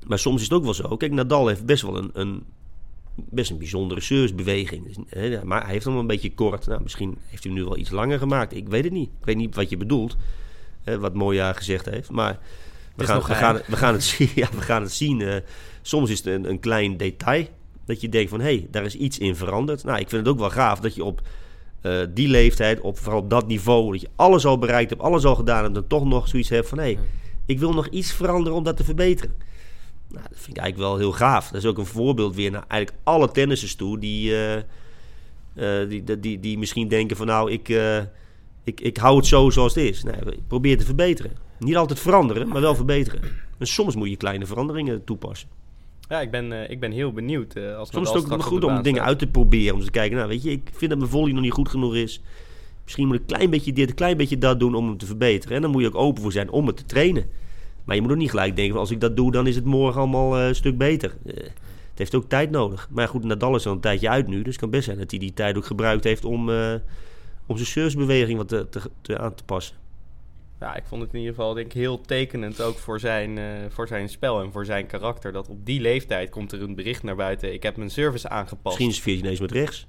[0.06, 0.96] Maar soms is het ook wel zo.
[0.96, 2.42] Kijk, Nadal heeft best wel een, een,
[3.14, 4.86] best een bijzondere servicebeweging.
[4.86, 6.66] Dus, maar hij heeft hem een beetje kort.
[6.66, 8.54] Nou, misschien heeft hij hem nu wel iets langer gemaakt.
[8.54, 9.08] Ik weet het niet.
[9.20, 10.16] Ik weet niet wat je bedoelt.
[10.84, 12.10] wat Moja gezegd heeft.
[12.10, 12.38] Maar
[12.96, 15.20] we gaan, we, gaan, we, gaan het zien, ja, we gaan het zien.
[15.20, 15.36] eh,
[15.82, 17.46] soms is het een, een klein detail.
[17.84, 19.84] Dat je denkt van, hé, hey, daar is iets in veranderd.
[19.84, 21.20] Nou, ik vind het ook wel gaaf dat je op
[21.80, 23.92] eh, die leeftijd, op, vooral op dat niveau...
[23.92, 25.64] dat je alles al bereikt hebt, alles al gedaan...
[25.64, 26.98] en dan toch nog zoiets hebt van, hé, hey,
[27.46, 29.34] ik wil nog iets veranderen om dat te verbeteren.
[30.08, 31.48] Nou, dat vind ik eigenlijk wel heel gaaf.
[31.48, 33.98] Dat is ook een voorbeeld weer naar eigenlijk alle tennissers toe...
[33.98, 34.56] die, eh,
[35.54, 37.98] eh, die, die, die, die misschien denken van, nou, ik, eh,
[38.64, 40.02] ik, ik hou het zo zoals het is.
[40.02, 40.14] Nee,
[40.46, 41.32] probeer te verbeteren.
[41.64, 43.20] Niet altijd veranderen, maar wel verbeteren.
[43.58, 45.48] En soms moet je kleine veranderingen toepassen.
[46.08, 47.54] Ja, ik ben, eh, ik ben heel benieuwd.
[47.54, 49.74] eh, als Soms is het ook goed om dingen uit te proberen.
[49.74, 51.94] Om te kijken, nou weet je, ik vind dat mijn volley nog niet goed genoeg
[51.94, 52.20] is.
[52.84, 55.06] Misschien moet ik een klein beetje dit, een klein beetje dat doen om hem te
[55.06, 55.56] verbeteren.
[55.56, 57.26] En dan moet je ook open voor zijn om het te trainen.
[57.84, 60.00] Maar je moet ook niet gelijk denken, als ik dat doe, dan is het morgen
[60.00, 61.16] allemaal eh, een stuk beter.
[61.24, 61.50] Het
[61.94, 62.88] heeft ook tijd nodig.
[62.90, 64.36] Maar goed, Nadal is al een tijdje uit nu.
[64.42, 66.48] Dus het kan best zijn dat hij die tijd ook gebruikt heeft om,
[67.46, 69.76] om zijn servicebeweging wat te, te, te- aan te passen.
[70.62, 73.44] Ja, ik vond het in ieder geval denk ik, heel tekenend ook voor zijn, eh,
[73.68, 75.32] voor zijn spel en voor zijn karakter.
[75.32, 77.52] Dat op die leeftijd komt er een bericht naar buiten.
[77.52, 78.78] Ik heb mijn service aangepast.
[78.78, 79.86] Misschien is het ineens met rechts.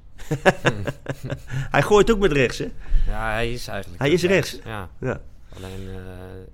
[1.76, 2.68] hij gooit ook met rechts, hè?
[3.08, 4.02] Ja, hij is eigenlijk...
[4.02, 4.60] Hij is rechts.
[4.66, 4.90] Ja.
[5.00, 5.22] Ja.
[5.56, 5.96] Alleen uh,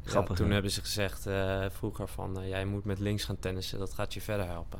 [0.03, 0.53] Grappig, toen ja.
[0.53, 4.21] hebben ze gezegd uh, vroeger van jij moet met links gaan tennissen, dat gaat je
[4.21, 4.79] verder helpen.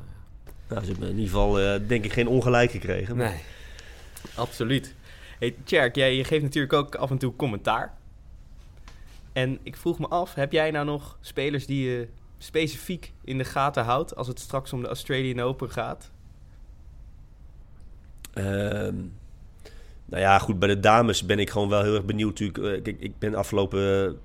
[0.67, 1.53] Nou, ze hebben in ieder geval
[1.87, 3.17] denk ik geen ongelijk gekregen.
[3.17, 3.39] Nee.
[4.35, 4.95] Absoluut.
[5.39, 7.97] Hey, Tjerk, jij je geeft natuurlijk ook af en toe commentaar.
[9.33, 12.07] En ik vroeg me af, heb jij nou nog spelers die je
[12.37, 16.11] specifiek in de gaten houdt als het straks om de Australian Open gaat?
[18.33, 18.95] Ehm,
[20.05, 22.51] nou ja, goed, bij de dames ben ik gewoon wel heel erg benieuwd.
[22.51, 24.17] Kijk, ik ben afgelopen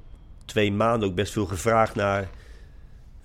[0.44, 2.28] twee maanden ook best veel gevraagd naar.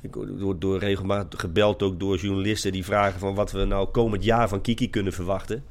[0.01, 4.23] Ik word door regelmatig gebeld ook door journalisten die vragen van wat we nou komend
[4.23, 5.63] jaar van Kiki kunnen verwachten.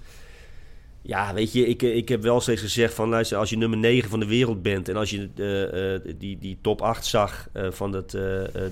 [1.09, 4.11] Ja, weet je, ik, ik heb wel steeds gezegd van luister, als je nummer 9
[4.11, 7.71] van de wereld bent en als je uh, uh, die, die top 8 zag uh,
[7.71, 8.19] van dat,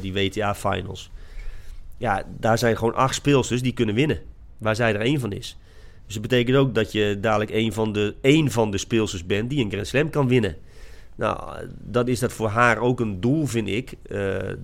[0.00, 1.10] die WTA-finals.
[1.98, 4.20] Ja, daar zijn gewoon acht speelsters die kunnen winnen,
[4.58, 5.58] waar zij er één van is.
[6.04, 9.50] Dus dat betekent ook dat je dadelijk één van de, één van de speelsters bent
[9.50, 10.56] die een Grand Slam kan winnen.
[11.14, 13.92] Nou, dan is dat voor haar ook een doel, vind ik,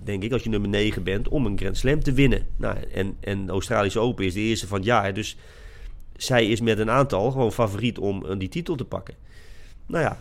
[0.03, 2.45] denk ik, als je nummer 9 bent, om een Grand Slam te winnen.
[2.57, 5.37] Nou, en, en Australische Open is de eerste van het jaar, dus
[6.15, 9.15] zij is met een aantal gewoon favoriet om die titel te pakken.
[9.85, 10.17] Nou ja,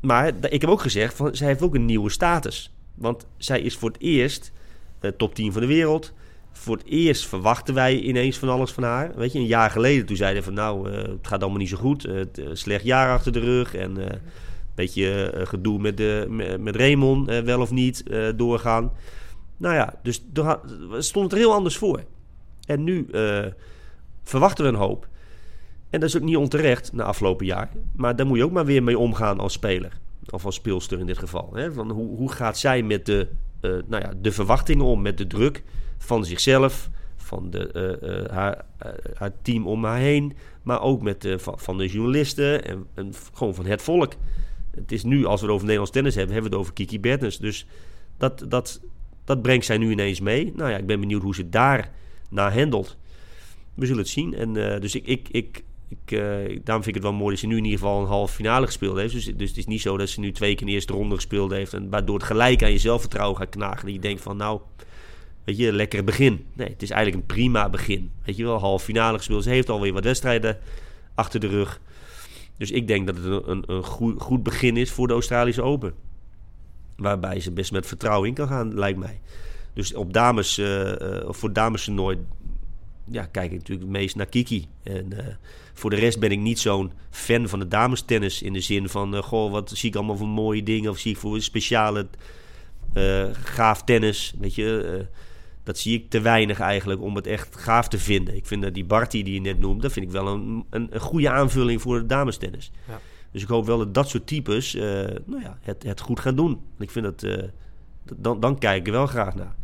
[0.00, 2.72] maar ik heb ook gezegd, van, zij heeft ook een nieuwe status.
[2.94, 4.52] Want zij is voor het eerst
[5.00, 6.12] uh, top 10 van de wereld.
[6.52, 9.12] Voor het eerst verwachten wij ineens van alles van haar.
[9.14, 11.76] Weet je, een jaar geleden toen zeiden van nou, uh, het gaat allemaal niet zo
[11.76, 12.06] goed.
[12.06, 12.22] Uh,
[12.52, 14.20] slecht jaar achter de rug en een
[14.74, 16.26] beetje gedoe met, de,
[16.60, 18.04] met, Raymond, wel of niet
[18.36, 18.92] doorgaan.
[19.56, 20.22] Nou ja, dus
[20.98, 22.04] stond het er heel anders voor.
[22.66, 23.06] En nu
[24.22, 25.08] verwachten we een hoop.
[25.92, 27.70] En dat is ook niet onterecht na afgelopen jaar.
[27.96, 29.98] Maar daar moet je ook maar weer mee omgaan als speler.
[30.30, 31.50] Of als speelster in dit geval.
[31.54, 31.72] Hè?
[31.72, 33.28] Van hoe, hoe gaat zij met de,
[33.60, 35.62] uh, nou ja, de verwachtingen om, met de druk
[35.98, 38.64] van zichzelf, van de, uh, uh, haar,
[39.14, 40.32] haar team om haar heen.
[40.62, 44.12] Maar ook met van, van de journalisten en, en, gewoon van het volk.
[44.70, 47.00] Het is nu, als we het over Nederlands tennis hebben, hebben we het over Kiki
[47.00, 47.38] Bertens.
[47.38, 47.66] Dus
[48.16, 48.80] dat, dat,
[49.24, 50.52] dat brengt zij nu ineens mee.
[50.56, 51.90] Nou ja, ik ben benieuwd hoe ze daar
[52.30, 52.96] naar handelt.
[53.74, 54.34] We zullen het zien.
[54.34, 55.62] En, dus ik, ik, ik,
[55.92, 56.20] ik, uh,
[56.64, 58.66] daarom vind ik het wel mooi dat ze nu in ieder geval een halve finale
[58.66, 59.12] gespeeld heeft.
[59.12, 61.14] Dus, dus het is niet zo dat ze nu twee keer in de eerste ronde
[61.14, 61.72] gespeeld heeft.
[61.72, 63.86] En waardoor het gelijk aan je zelfvertrouwen gaat knagen.
[63.86, 64.60] En je denkt van nou,
[65.44, 66.44] weet je, lekker begin.
[66.52, 68.10] Nee, het is eigenlijk een prima begin.
[68.24, 69.42] Weet je wel, halve finale gespeeld.
[69.42, 70.58] Ze heeft alweer wat wedstrijden
[71.14, 71.80] achter de rug.
[72.56, 75.94] Dus ik denk dat het een, een, goed, goed begin is voor de Australische Open.
[76.96, 79.20] Waarbij ze best met vertrouwen in kan gaan, lijkt mij.
[79.74, 80.92] Dus op dames, uh,
[81.28, 82.18] voor dames nooit
[83.10, 84.66] ja, kijk ik natuurlijk het meest naar Kiki.
[84.82, 85.18] En uh,
[85.72, 88.42] voor de rest ben ik niet zo'n fan van de damestennis.
[88.42, 90.90] In de zin van, uh, goh, wat zie ik allemaal voor mooie dingen.
[90.90, 92.06] Of zie ik voor speciale
[92.94, 94.34] uh, gaaf tennis.
[94.38, 95.06] Weet je,
[95.62, 98.36] dat zie ik te weinig eigenlijk om het echt gaaf te vinden.
[98.36, 100.88] Ik vind dat die Barty die je net noemde, dat vind ik wel een, een,
[100.90, 102.70] een goede aanvulling voor de damestennis.
[102.88, 103.00] Ja.
[103.30, 106.60] Dus ik hoop wel dat dat soort types nou ja, het, het goed gaan doen.
[106.78, 107.48] Ik vind dat,
[108.16, 109.54] dan, dan kijk ik er wel graag naar.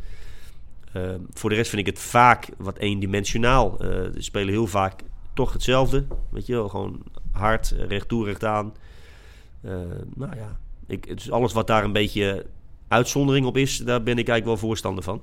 [0.97, 3.72] Uh, voor de rest vind ik het vaak wat eendimensionaal.
[3.72, 5.03] Uh, ze spelen heel vaak
[5.34, 6.05] toch hetzelfde.
[6.30, 8.74] Weet je wel, gewoon hard, recht toe, recht aan.
[9.62, 9.72] Uh,
[10.14, 12.47] nou ja, ik, dus alles wat daar een beetje
[12.89, 15.22] uitzondering op is, daar ben ik eigenlijk wel voorstander van.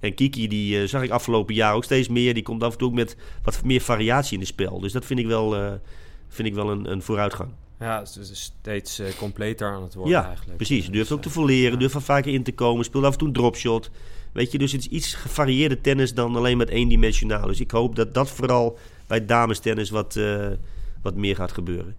[0.00, 2.34] En Kiki, die zag ik afgelopen jaar ook steeds meer.
[2.34, 4.80] Die komt af en toe ook met wat meer variatie in het spel.
[4.80, 5.78] Dus dat vind ik wel,
[6.28, 7.50] vind ik wel een, een vooruitgang.
[7.82, 10.56] Ja, ze is steeds uh, completer aan het worden ja, eigenlijk.
[10.56, 10.90] precies.
[10.90, 12.84] Durft ook te volleren, durft van vaker in te komen.
[12.84, 13.90] Speelt af en toe een dropshot.
[14.32, 17.46] Weet je, dus het is iets gevarieerde tennis dan alleen met eendimensionaal.
[17.46, 20.46] Dus ik hoop dat dat vooral bij damestennis wat, uh,
[21.02, 21.96] wat meer gaat gebeuren.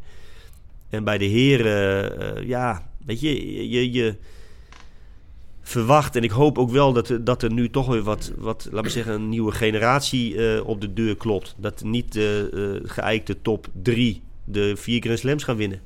[0.89, 4.15] En bij de heren, uh, ja, weet je, je, je
[5.61, 8.84] verwacht en ik hoop ook wel dat, dat er nu toch weer wat, wat laten
[8.84, 11.55] we zeggen, een nieuwe generatie uh, op de deur klopt.
[11.57, 15.81] Dat niet de geëikte top drie de vier Grand Slams gaan winnen.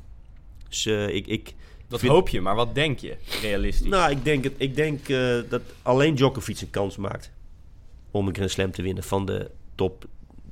[0.69, 1.27] Dus ik...
[1.27, 1.55] ik
[1.87, 2.11] dat vind...
[2.11, 3.89] hoop je, maar wat denk je realistisch?
[3.89, 7.31] Nou, ik denk, het, ik denk uh, dat alleen Djokovic een kans maakt
[8.11, 10.05] om een Grand Slam te winnen van de top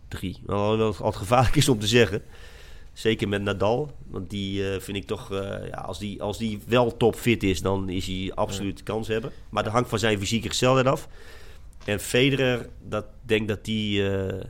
[0.07, 0.37] drie.
[0.47, 2.21] Alhoewel het altijd gevaarlijk is om te zeggen.
[2.93, 6.61] Zeker met Nadal, want die uh, vind ik toch, uh, ja, als, die, als die
[6.65, 9.31] wel topfit is, dan is hij absoluut kans hebben.
[9.49, 11.07] Maar dat hangt van zijn fysieke gesteldheid af.
[11.85, 14.41] En Federer, dat denk dat die, uh,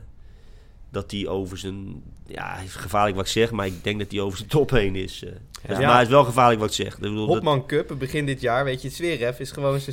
[0.90, 4.20] dat die over zijn, ja, is gevaarlijk wat ik zeg, maar ik denk dat hij
[4.20, 5.22] over zijn top heen is.
[5.22, 5.30] Uh.
[5.68, 5.78] Ja.
[5.80, 6.94] Maar het is wel gevaarlijk wat ik zeg.
[6.94, 7.66] Ik bedoel, Hopman dat...
[7.66, 9.84] Cup, begin dit jaar, weet je, Zverev is gewoon 6-4, 6-2.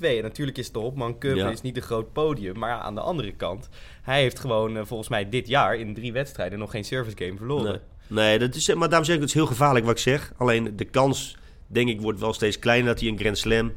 [0.00, 1.50] En natuurlijk is de Hopman Cup ja.
[1.50, 2.58] is niet een groot podium.
[2.58, 3.68] Maar aan de andere kant,
[4.02, 7.36] hij heeft gewoon uh, volgens mij dit jaar in drie wedstrijden nog geen service game
[7.36, 7.80] verloren.
[8.06, 10.32] Nee, nee dat is, maar daarom zeg ik, het is heel gevaarlijk wat ik zeg.
[10.36, 13.72] Alleen de kans, denk ik, wordt wel steeds kleiner dat hij een Grand Slam...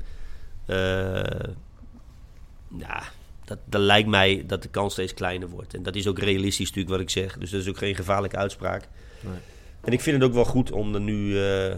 [0.67, 1.21] Uh,
[2.77, 3.03] ja,
[3.55, 5.73] dat, dat lijkt mij dat de kans steeds kleiner wordt.
[5.73, 7.37] En dat is ook realistisch natuurlijk wat ik zeg.
[7.37, 8.87] Dus dat is ook geen gevaarlijke uitspraak.
[9.21, 9.33] Nee.
[9.81, 11.73] En ik vind het ook wel goed om er nu uh,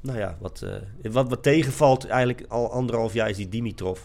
[0.00, 4.00] nou ja, wat, eh, wat, wat tegenvalt eigenlijk al anderhalf jaar is die Dimitrov.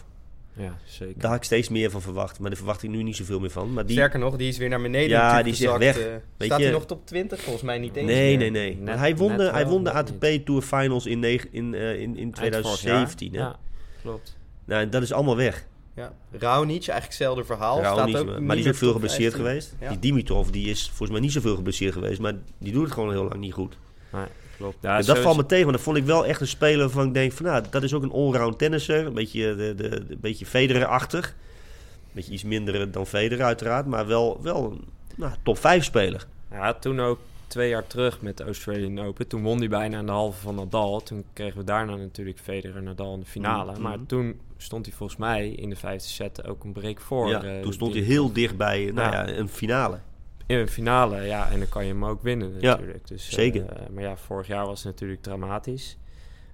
[0.56, 1.14] Ja, zeker.
[1.20, 2.38] Daar had ik steeds meer van verwacht.
[2.38, 3.72] Maar daar verwacht ik nu niet zoveel meer van.
[3.72, 5.98] Maar die, Sterker nog, die is weer naar beneden Ja, die is echt weg.
[5.98, 6.04] eh.
[6.04, 7.40] Weet staat je- hij nog top 20?
[7.40, 8.50] Volgens mij niet eens nee, meer.
[8.50, 8.76] nee, nee.
[8.82, 11.74] Net- hij won de, hij wel, won de net ATP Tour Finals in, negen- in,
[11.74, 12.62] eh, in, in Eind vorig jaar.
[12.62, 13.32] 2017.
[13.32, 13.38] Hè?
[13.38, 13.56] Ja,
[14.02, 14.36] klopt.
[14.64, 15.66] Nou, en dat is allemaal weg.
[15.96, 16.12] Ja.
[16.30, 17.80] Raonic, eigenlijk hetzelfde verhaal.
[17.80, 19.44] Raonic, staat ook maar die is ook veel geblesseerd 15.
[19.44, 19.74] geweest.
[19.80, 19.88] Ja.
[19.88, 22.20] Die Dimitrov die is volgens mij niet zoveel geblesseerd geweest.
[22.20, 23.76] Maar die doet het gewoon heel lang niet goed.
[24.12, 24.24] Nee,
[24.56, 24.76] klopt.
[24.80, 27.06] Ja, dat sowieso- valt me tegen, want dat vond ik wel echt een speler waarvan
[27.06, 29.06] ik denk van nou, dat is ook een allround tennisser.
[29.06, 31.26] Een beetje, de, de, de- een beetje Federer-achtig.
[31.28, 34.84] Een beetje iets minder dan Federer uiteraard, maar wel, wel een
[35.16, 36.26] nou, top 5 speler.
[36.50, 39.26] Ja, toen ook twee jaar terug met de Australian Open.
[39.26, 41.02] Toen won hij bijna aan de halve van Nadal.
[41.02, 43.72] Toen kregen we daarna natuurlijk Federer en Nadal in de finale.
[43.72, 43.82] Mhm.
[43.82, 47.28] Maar toen stond hij volgens mij in de vijfde set ook een break voor.
[47.28, 49.26] ja, eh, toen stond hij heel dichtbij nou Ja.
[49.26, 49.98] ja, een finale.
[50.46, 51.50] In een finale, ja.
[51.50, 53.06] En dan kan je hem ook winnen Ja, natuurlijk.
[53.08, 53.66] dus, eh, zeker.
[53.92, 55.96] maar ja, vorig jaar was het natuurlijk dramatisch.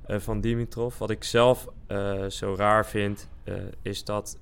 [0.07, 0.99] eh, van Dimitrov.
[0.99, 1.69] Wat ik zelf
[2.29, 3.29] zo raar vind,
[3.83, 4.39] is dat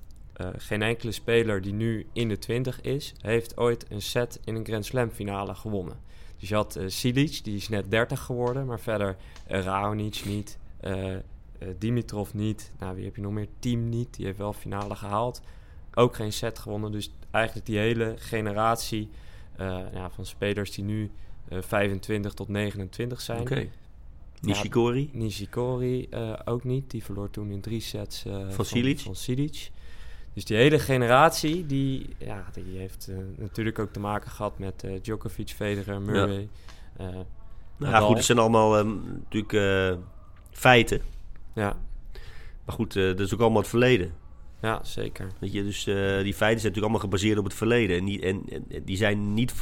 [0.57, 4.65] geen enkele speler die nu in de 20 is, heeft ooit een set in een
[4.65, 5.97] Grand Slam finale gewonnen.
[6.39, 9.15] Dus je had Silic, die is net 30 geworden, maar verder
[9.47, 10.57] Raonic niet,
[11.77, 12.71] Dimitrov niet.
[12.79, 13.47] Nou, wie heb je nog meer?
[13.59, 15.41] Team niet, die heeft wel finale gehaald.
[15.93, 19.09] Ook geen set gewonnen, dus eigenlijk die hele generatie
[19.55, 21.11] eh, ja, van spelers die nu
[21.47, 23.41] eh, 25 tot 29 zijn.
[23.41, 23.67] Oké.
[24.41, 25.09] Nishikori.
[25.13, 26.91] Nishikori eh, ook niet.
[26.91, 28.99] Die verloor toen in drie sets eh, van, Silic?
[28.99, 29.71] van Silic.
[30.33, 34.83] Dus die hele generatie, die, ja, die heeft eh, natuurlijk ook te maken gehad met
[34.83, 36.47] eh, Djokovic, Federer, Murray.
[36.97, 37.05] eh,
[37.77, 39.97] Nou ja, goed, het zijn allemaal ehm, natuurlijk eh,
[40.51, 41.01] feiten.
[41.59, 41.77] Ja,
[42.65, 44.11] Maar goed, eh, dat is ook allemaal het verleden.
[44.61, 45.27] ja, zeker.
[45.39, 47.97] Weet je, dus eh, die feiten zijn natuurlijk allemaal gebaseerd op het verleden.
[47.97, 49.53] En die, en, en die zijn niet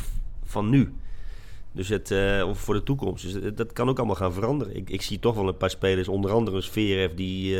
[0.43, 0.93] van nu.
[1.71, 3.23] Dus het, eh, of voor de toekomst.
[3.23, 4.75] Dus het- dat kan ook allemaal gaan veranderen.
[4.75, 7.57] Ik, ik zie toch wel een paar spelers, onder andere Zverev, die,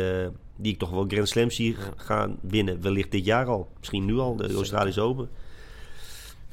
[0.56, 2.80] die ik toch wel Grand Slam zie gaan winnen.
[2.82, 3.68] Wellicht dit jaar al.
[3.78, 4.54] Misschien nu al, de.
[4.54, 5.28] Australische Open.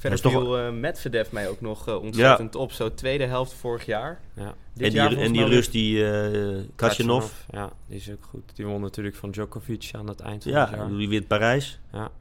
[0.10, 2.72] Verder toch viel eh, Medvedev mij ook nog eh, ontzettend op.
[2.72, 4.20] Zo tweede helft vorig jaar.
[4.34, 4.56] Ja.
[4.74, 7.32] Dit en jaar die, en volgens die mij Rus, die eh Kachanov.
[7.50, 8.52] Ja, die is ook goed.
[8.56, 10.98] Die won natuurlijk van Djokovic aan het eind van Ja, het jaar.
[10.98, 11.80] die wint Parijs.
[11.92, 12.12] Ja,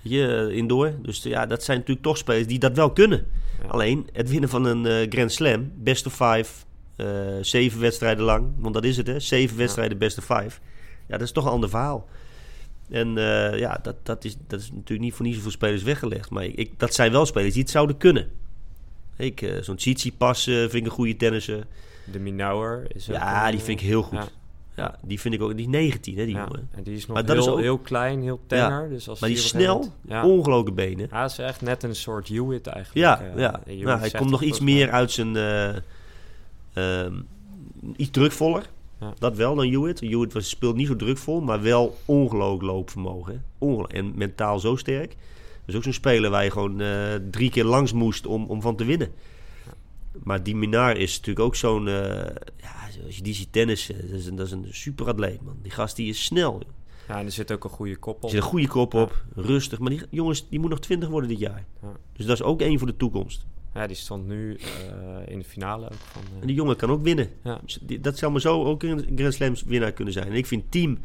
[0.00, 0.92] je, indoor.
[1.02, 3.26] Dus ja, dat zijn natuurlijk toch spelers die dat wel kunnen.
[3.62, 3.68] Ja.
[3.68, 6.64] Alleen het winnen van een eh, Grand Slam, best of five,
[6.96, 7.06] eh,
[7.40, 10.60] zeven wedstrijden lang, want dat is het hè, zeven wedstrijden best of five.
[11.06, 12.08] Ja, dat is toch een ander verhaal.
[12.90, 16.30] En eh, ja, dat, dat, is, dat is natuurlijk niet voor niet zoveel spelers weggelegd.
[16.30, 18.30] Maar ik, dat zijn wel spelers die het zouden kunnen.
[19.16, 21.66] Ik, eh, Zo'n Tsitsipas eh vind ik een goede tennisser.
[22.12, 24.18] de Minauer is Ja, een, die vind ik heel goed.
[24.18, 24.26] ja.
[24.76, 25.50] Ja, die vind ik ook.
[25.56, 26.68] Die is 19, hè, die ja, jongen.
[26.74, 28.88] En die is nog Maar dat heel, is ook- heel klein, heel tenger.
[28.88, 30.26] Dus als Maar die is snel, Ja.
[30.26, 31.08] ongelooflijke benen.
[31.10, 33.06] Ja, het is echt net een soort Hewitt eigenlijk.
[33.06, 33.60] Ja, ja.
[33.84, 35.36] Nou, hij komt nog iets meer uit zijn...
[35.36, 35.68] eh,
[36.72, 37.14] ehm,
[37.96, 38.62] iets drukvoller.
[39.00, 39.14] Ja.
[39.18, 40.00] Dat wel dan Hewitt.
[40.00, 43.44] Hewitt was, speelt niet zo drukvol, maar wel ongelooflijk loopvermogen.
[43.58, 43.82] hè.
[43.86, 45.08] En mentaal zo sterk.
[45.08, 48.60] Dat is ook zo'n speler waar je gewoon eh, drie keer langs moest om, om
[48.62, 49.08] van te winnen.
[50.22, 51.88] Maar die Minar is natuurlijk ook zo'n...
[51.88, 51.94] eh,
[52.56, 52.72] ja,
[53.06, 55.56] als je die ziet tennissen, dat is een, dat is een superatleet, man.
[55.62, 56.62] Die gast die is snel.
[57.08, 58.30] Ja, en er zit ook een goede kop Er op.
[58.30, 59.78] zit een goede kop op, rustig.
[59.78, 61.64] Maar die jongens, die moet nog 20 worden dit jaar.
[61.82, 61.92] Ja.
[62.12, 63.46] Dus dat is ook één voor de toekomst.
[63.78, 66.22] Ja, die stond nu eh, in de finale ook van...
[66.34, 67.30] eh, En die jongen kan ook winnen.
[67.44, 67.60] Ja.
[67.64, 70.26] Dus Dat zou maar zo ook een Grand Slam winnaar kunnen zijn.
[70.26, 70.98] En ik vind Team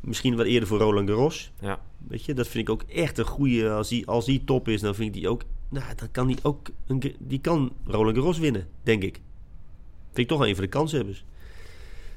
[0.00, 1.52] misschien wat eerder voor Roland Garros.
[1.60, 3.70] ja, Weet je, dat vind ik ook echt een goede.
[3.70, 5.42] Als die, als die top is, dan vind ik die ook.
[5.68, 6.68] Nou, dan kan die ook.
[6.86, 9.14] Een, die kan Roland Garros winnen, denk ik.
[10.06, 11.24] Vind ik toch wel een van de kanshebbers.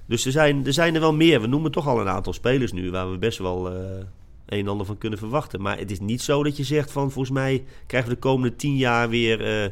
[0.06, 1.42] Dus er zijn, er zijn er wel meer.
[1.42, 4.04] We noemen toch al een aantal spelers nu waar we best wel eh,
[4.46, 5.62] een en ander van kunnen verwachten.
[5.62, 8.56] Maar het is niet zo dat je zegt van volgens mij krijgen we de komende
[8.56, 9.72] tien jaar weer eh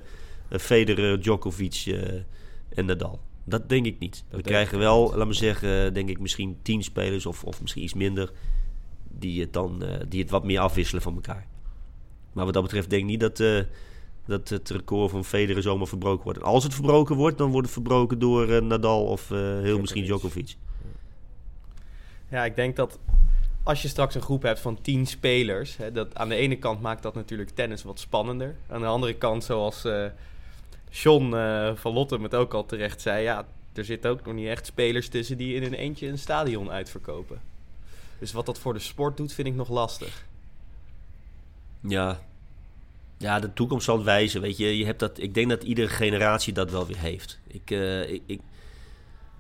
[0.60, 2.20] Federer, Djokovic eh,
[2.70, 3.20] en Nadal.
[3.44, 4.24] Dat denk ik niet.
[4.30, 7.94] we krijgen wel, laat me zeggen, denk ik misschien tien spelers of, of misschien iets
[7.94, 8.32] minder
[9.04, 11.48] die het dan die het wat meer afwisselen van elkaar.
[12.34, 13.38] Maar wat dat betreft denk ik niet dat,
[14.26, 16.40] dat het record van Federer zomaar verbroken wordt.
[16.40, 19.30] En als het verbroken wordt, dan wordt het verbroken door Nadal of
[19.62, 20.56] heel misschien Djokovic.
[22.30, 23.00] Ja, ik denk dat
[23.64, 26.82] als je straks een groep hebt van tien spelers, hè, dat aan de ene kant
[26.82, 28.56] maakt dat natuurlijk tennis wat spannender.
[28.70, 30.06] Aan de andere kant, zoals eh
[30.94, 34.48] John eh, van Lottem het ook al terecht zei, ja, er zitten ook nog niet
[34.48, 37.42] echt spelers tussen die in een eentje een stadion uitverkopen.
[38.20, 40.26] Dus wat dat voor de sport doet, vind ik nog lastig.
[41.80, 42.20] Ja.
[43.18, 44.42] ja, de toekomst zal het wijzen.
[44.42, 47.40] Weet je, je hebt dat, ik denk dat iedere generatie dat wel weer heeft.
[47.48, 48.42] Ik, eh, ik, ik,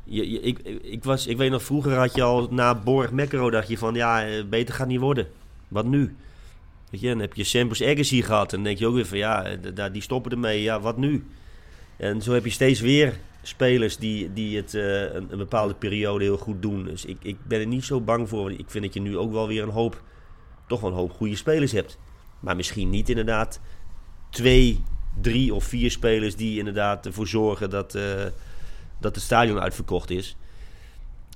[0.05, 3.77] ik, ik, was, ik weet nog, vroeger had je al na Borg Mekkero dacht je
[3.77, 5.27] van ja, eh, beter gaat niet worden.
[5.67, 6.15] Wat nu?
[6.89, 9.17] Weet je, dan heb je Samples Agassi gehad en dan denk je ook weer van
[9.17, 10.61] ja, eh, die stoppen ermee.
[10.61, 11.25] Ja, wat nu?
[11.97, 16.37] En zo heb je steeds weer spelers die, die het eh, een, bepaalde periode heel
[16.37, 16.83] goed doen.
[16.83, 18.43] Dus ik, ik ben er niet zo bang voor.
[18.43, 20.01] want Ik vind dat je nu ook wel weer een hoop,
[20.67, 21.97] toch wel een hoop goede spelers hebt.
[22.39, 23.59] Maar misschien niet inderdaad
[24.29, 24.83] twee,
[25.21, 27.97] drie of vier spelers die inderdaad ervoor zorgen dat,
[29.03, 30.35] dat het stadion uitverkocht is.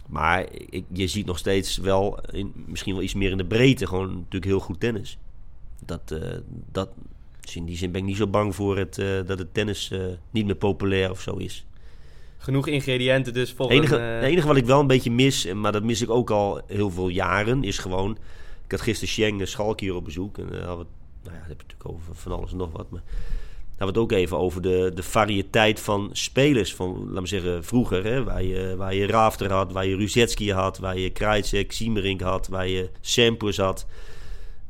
[0.07, 3.87] Maar ik, je ziet nog steeds wel, in, misschien wel iets meer in de breedte,
[3.87, 5.17] gewoon natuurlijk heel goed tennis.
[5.85, 6.37] Dat, eh,
[6.71, 6.89] dat,
[7.41, 9.91] dus in die zin ben ik niet zo bang voor het, eh, dat het tennis
[9.91, 9.99] eh,
[10.31, 11.65] niet meer populair of zo is.
[12.37, 15.71] Genoeg ingrediënten dus voor enige, het enige wat ik wel een beetje mis, en- maar
[15.71, 18.17] dat mis ik ook al heel veel jaren, is gewoon...
[18.65, 20.37] Ik had gisteren Sheng en Schalk hier op bezoek.
[20.37, 22.57] En uh, hadden we, het- nou ja, dat heb je natuurlijk over van alles en
[22.57, 22.89] nog wat.
[22.89, 23.01] Maar
[23.77, 26.75] we het ook even over de, de variëteit van spelers.
[26.75, 28.03] Van, laten we zeggen, vroeger.
[28.03, 32.21] Hè, waar, je, waar je Rafter had, waar je Ruzetski had, waar je Krajcek, Siemerink
[32.21, 33.85] had, waar je Sampras had.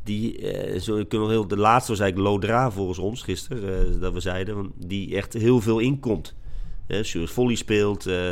[0.04, 4.14] Die, eh, zo kunnen heel, de laatste was eigenlijk Lodra volgens ons gisteren, eh, dat
[4.14, 4.72] we zeiden.
[4.76, 6.36] Die echt heel veel inkomt.
[6.88, 8.06] Stuart Volley speelt.
[8.06, 8.32] eh,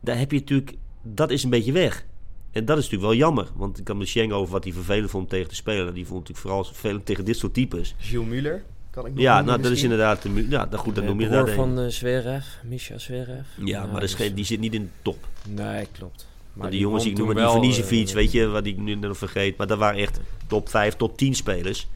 [0.00, 2.06] daar heb je natuurlijk, dat is een beetje weg.
[2.50, 3.48] En dat is natuurlijk wel jammer.
[3.56, 5.94] Want ik had met Schengen over wat hij vervelend vond tegen de speler.
[5.94, 7.94] Die vond natuurlijk vooral vervelend tegen dit soort types.
[7.98, 10.22] Gilles Muller, kan ik nog Ja, nou, dat is inderdaad...
[10.22, 11.54] de mu- Ja, dat, goed, dat noem je broer dat.
[11.54, 13.46] van uh, Zverev, Misha Zverev.
[13.64, 15.26] Ja, maar dat is dus- geen, die zit niet in de top.
[15.48, 16.26] Nee, klopt.
[16.52, 19.16] Maar die jongens, won ik noem die Nicevic, eh, weet je, wat ik nu nog
[19.18, 19.56] vergeet.
[19.56, 21.88] Maar dat waren echt top 5, top 10 spelers.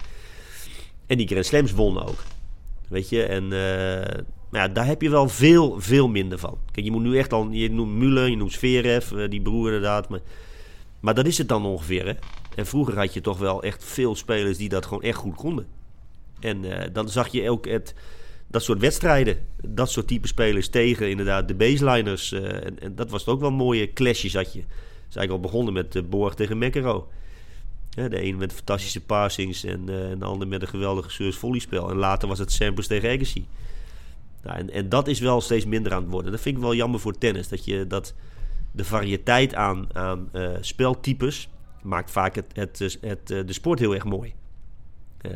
[1.06, 2.22] En die Grand Slams wonnen ook.
[2.88, 4.18] Weet je, en eh,
[4.50, 6.58] maar ja, daar heb je wel veel, veel minder van.
[6.72, 9.66] Kijk, je moet nu echt al, je noemt Müller, je noemt Zverev, eh, die broer
[9.66, 10.08] inderdaad.
[10.08, 10.20] Maar,
[11.00, 12.12] maar dat is het dan ongeveer, hè.
[12.54, 15.66] En vroeger had je toch wel echt veel spelers die dat gewoon echt goed konden.
[16.44, 17.94] En eh, dan zag je ook het,
[18.46, 22.32] dat soort wedstrijden, dat soort type spelers tegen inderdaad de baseliners.
[22.32, 24.58] eh, en, en dat was ook wel mooie clashes had je.
[24.58, 26.62] Het is eigenlijk al begonnen met uh, Borg tegen.
[27.90, 31.90] Ja, de een met fantastische passings en, de ander met een geweldige service volleyspel.
[31.90, 33.46] En later was het Sampras tegen Agassi.
[34.42, 36.32] Nou, en, en dat is wel steeds minder aan het worden.
[36.32, 37.48] Dat vind ik wel jammer voor tennis.
[37.48, 38.14] Dat, je, dat
[38.72, 40.30] de variëteit aan, aan
[40.60, 41.48] speltypes
[41.82, 44.34] maakt vaak het, het, het, het, de sport heel erg mooi.
[45.22, 45.32] Uh,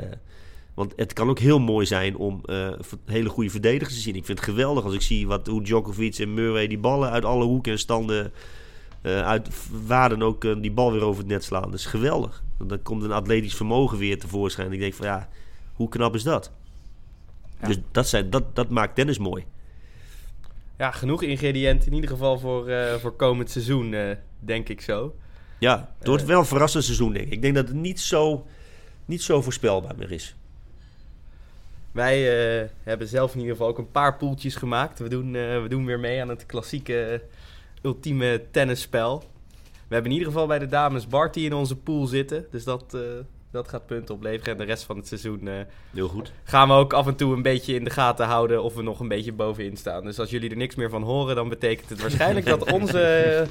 [0.79, 2.69] want het kan ook heel mooi zijn om uh,
[3.05, 4.15] hele goede verdedigers te zien.
[4.15, 7.25] Ik vind het geweldig als ik zie wat, hoe Djokovic en Murray die ballen uit
[7.25, 8.33] alle hoeken en standen...
[9.03, 9.49] Uh, uit
[9.87, 11.63] waar dan ook uh, die bal weer over het net slaan.
[11.63, 12.43] Dat is geweldig.
[12.59, 14.73] Dan komt een atletisch vermogen weer tevoorschijn.
[14.73, 15.29] Ik denk van ja,
[15.75, 16.53] hoe knap is dat?
[17.61, 17.67] Ja.
[17.67, 19.45] Dus dat, zijn, dat, dat maakt tennis mooi.
[20.79, 25.15] Ja, genoeg ingrediënten in ieder geval voor, uh, voor komend seizoen, denk ik zo.
[25.59, 27.33] Ja, het wordt wel een verrassend seizoen, denk ik.
[27.33, 28.47] Ik denk dat het niet zo,
[29.05, 30.37] niet zo voorspelbaar meer is.
[31.99, 34.99] Wij uh, hebben zelf in ieder geval ook een paar poeltjes gemaakt.
[34.99, 37.23] We doen, uh, we doen weer mee aan het klassieke
[37.83, 39.19] ultieme tennisspel.
[39.89, 42.47] We hebben in ieder geval bij de dames Barty in onze pool zitten.
[42.51, 43.01] Dus dat, uh,
[43.51, 44.53] dat gaat punten opleveren.
[44.53, 45.49] En de rest van het seizoen
[45.91, 46.33] Heel goed.
[46.45, 49.01] gaan we ook af en toe een beetje in de gaten houden of we nog
[49.01, 50.05] een beetje bovenin staan.
[50.05, 53.47] Dus als jullie er niks meer van horen, dan betekent het waarschijnlijk dat onze,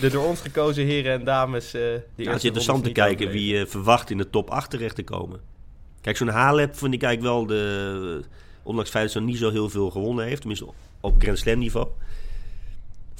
[0.00, 1.74] de door ons gekozen heren en dames...
[1.74, 4.96] Uh, ja, het is interessant te kijken wie je verwacht in de top 8 terecht
[4.96, 5.53] te komen.
[6.04, 8.24] Kijk, zo'n Halep vind ik eigenlijk wel de...
[8.62, 10.66] Ondanks het feit dat ze niet zo heel veel gewonnen heeft, tenminste
[11.00, 11.88] op Grand Slam niveau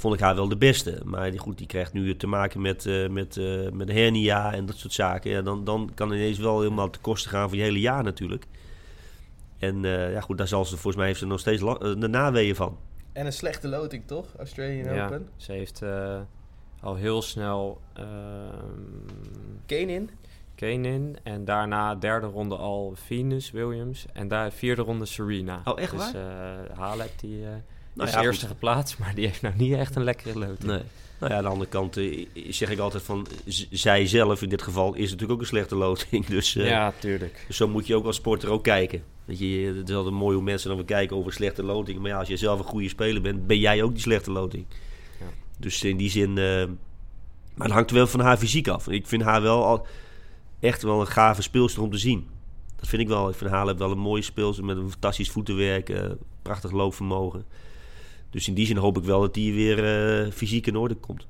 [0.05, 1.01] vond ik haar wel de beste.
[1.05, 4.67] Maar die, goed, die krijgt nu te maken met, uh, met, uh, met hernia en
[4.67, 5.31] dat soort zaken.
[5.31, 8.45] Ja, dan, dan kan ineens wel helemaal te kosten gaan van je hele jaar natuurlijk.
[9.59, 12.55] En uh, ja, goed, daar zal ze volgens mij heeft ze nog steeds de naweeën
[12.55, 12.79] van.
[13.13, 14.27] En een slechte loting, toch?
[14.39, 15.29] Australian ja, Open.
[15.37, 16.21] Ze heeft uh,
[16.81, 17.81] al heel snel.
[17.99, 18.05] Uh,
[19.67, 20.11] Kane in.
[20.55, 21.17] Kane in.
[21.23, 24.05] En daarna derde ronde al Venus Williams.
[24.13, 25.61] En daar vierde ronde Serena.
[25.65, 26.69] Oh, echt dus, waar?
[26.71, 27.49] Uh, Halep die uh,
[27.93, 28.55] nou is ja, eerste goed.
[28.55, 30.63] geplaatst, maar die heeft nou niet echt een lekkere loting.
[30.63, 30.83] Nee.
[31.19, 33.27] Nou ja, aan de andere kant uh, zeg ik altijd van...
[33.71, 36.27] Zij zelf in dit geval is natuurlijk ook een slechte loting.
[36.27, 37.45] Dus, uh, ja, tuurlijk.
[37.47, 39.03] Dus zo moet je ook als sporter ook kijken.
[39.25, 41.99] Weet je, het is altijd mooi hoe mensen dan weer kijken over slechte loting.
[41.99, 44.67] Maar ja, als je zelf een goede speler bent, ben jij ook die slechte loting.
[45.21, 45.27] Ja.
[45.59, 46.33] Dus in die zin...
[47.55, 48.89] Maar het hangt wel van haar fysiek af.
[48.89, 49.87] Ik vind haar wel al
[50.65, 52.29] echt wel een gave speelster om te zien.
[52.77, 53.29] Dat vind ik wel.
[53.29, 56.11] Ik vind Halep wel een mooie speelster met een fantastisch voetenwerk, uh,
[56.43, 57.45] prachtig loopvermogen.
[58.31, 59.79] Dus in die zin hoop ik wel dat die weer
[60.25, 61.27] uh, fysiek in orde komt.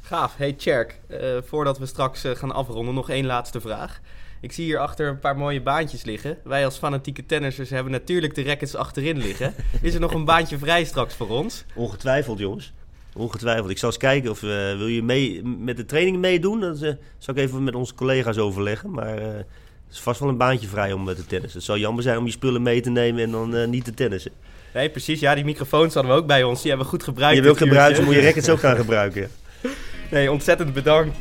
[0.00, 0.36] Gaaf.
[0.36, 4.00] Hey Tjerk, uh, voordat we straks gaan afronden, nog één laatste vraag.
[4.40, 6.38] Ik zie hier achter een paar mooie baantjes liggen.
[6.44, 9.54] Wij als fanatieke tennissers hebben natuurlijk de rackets achterin liggen.
[9.82, 11.64] Is er nog een baantje vrij straks voor ons?
[11.74, 12.72] Ongetwijfeld, jongens.
[13.16, 13.70] Ongetwijfeld.
[13.70, 16.60] Ik zal eens kijken of uh, wil je mee met de training meedoen.
[16.60, 18.90] Dat uh, zal ik even met onze collega's overleggen.
[18.90, 19.44] Maar uh, er
[19.90, 21.58] is vast wel een baantje vrij om te tennissen.
[21.58, 24.32] Het zou jammer zijn om je spullen mee te nemen en dan niet te tennissen.
[24.74, 25.20] Nee, precies.
[25.20, 26.60] Ja, die microfoons hadden we ook bij ons.
[26.60, 27.36] Die hebben we goed gebruikt.
[27.36, 29.30] Je wil gebruiken, moet je rackets ook gaan gebruiken.
[30.10, 31.16] Nee, ontzettend bedankt,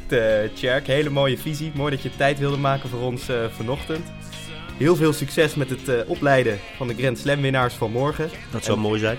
[0.53, 0.87] Tjerk.
[0.87, 1.71] Hele mooie visie.
[1.75, 4.05] Mooi dat je tijd wilde maken voor ons vanochtend.
[4.77, 8.29] Heel veel succes met het opleiden van de Grand Slam winnaars van morgen.
[8.51, 9.17] Dat zou en, mooi zijn.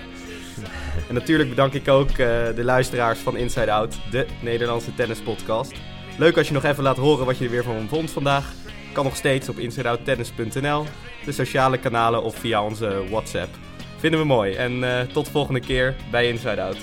[1.07, 5.73] En natuurlijk bedank ik ook de luisteraars van Inside Out, de Nederlandse tennispodcast.
[6.17, 8.53] Leuk als je nog even laat horen wat je er weer van vond vandaag.
[8.93, 10.85] Kan nog steeds op insideouttennis.nl,
[11.25, 13.55] de sociale kanalen of via onze WhatsApp.
[13.97, 14.53] Vinden we mooi.
[14.53, 16.77] En tot de volgende keer bij Inside Out.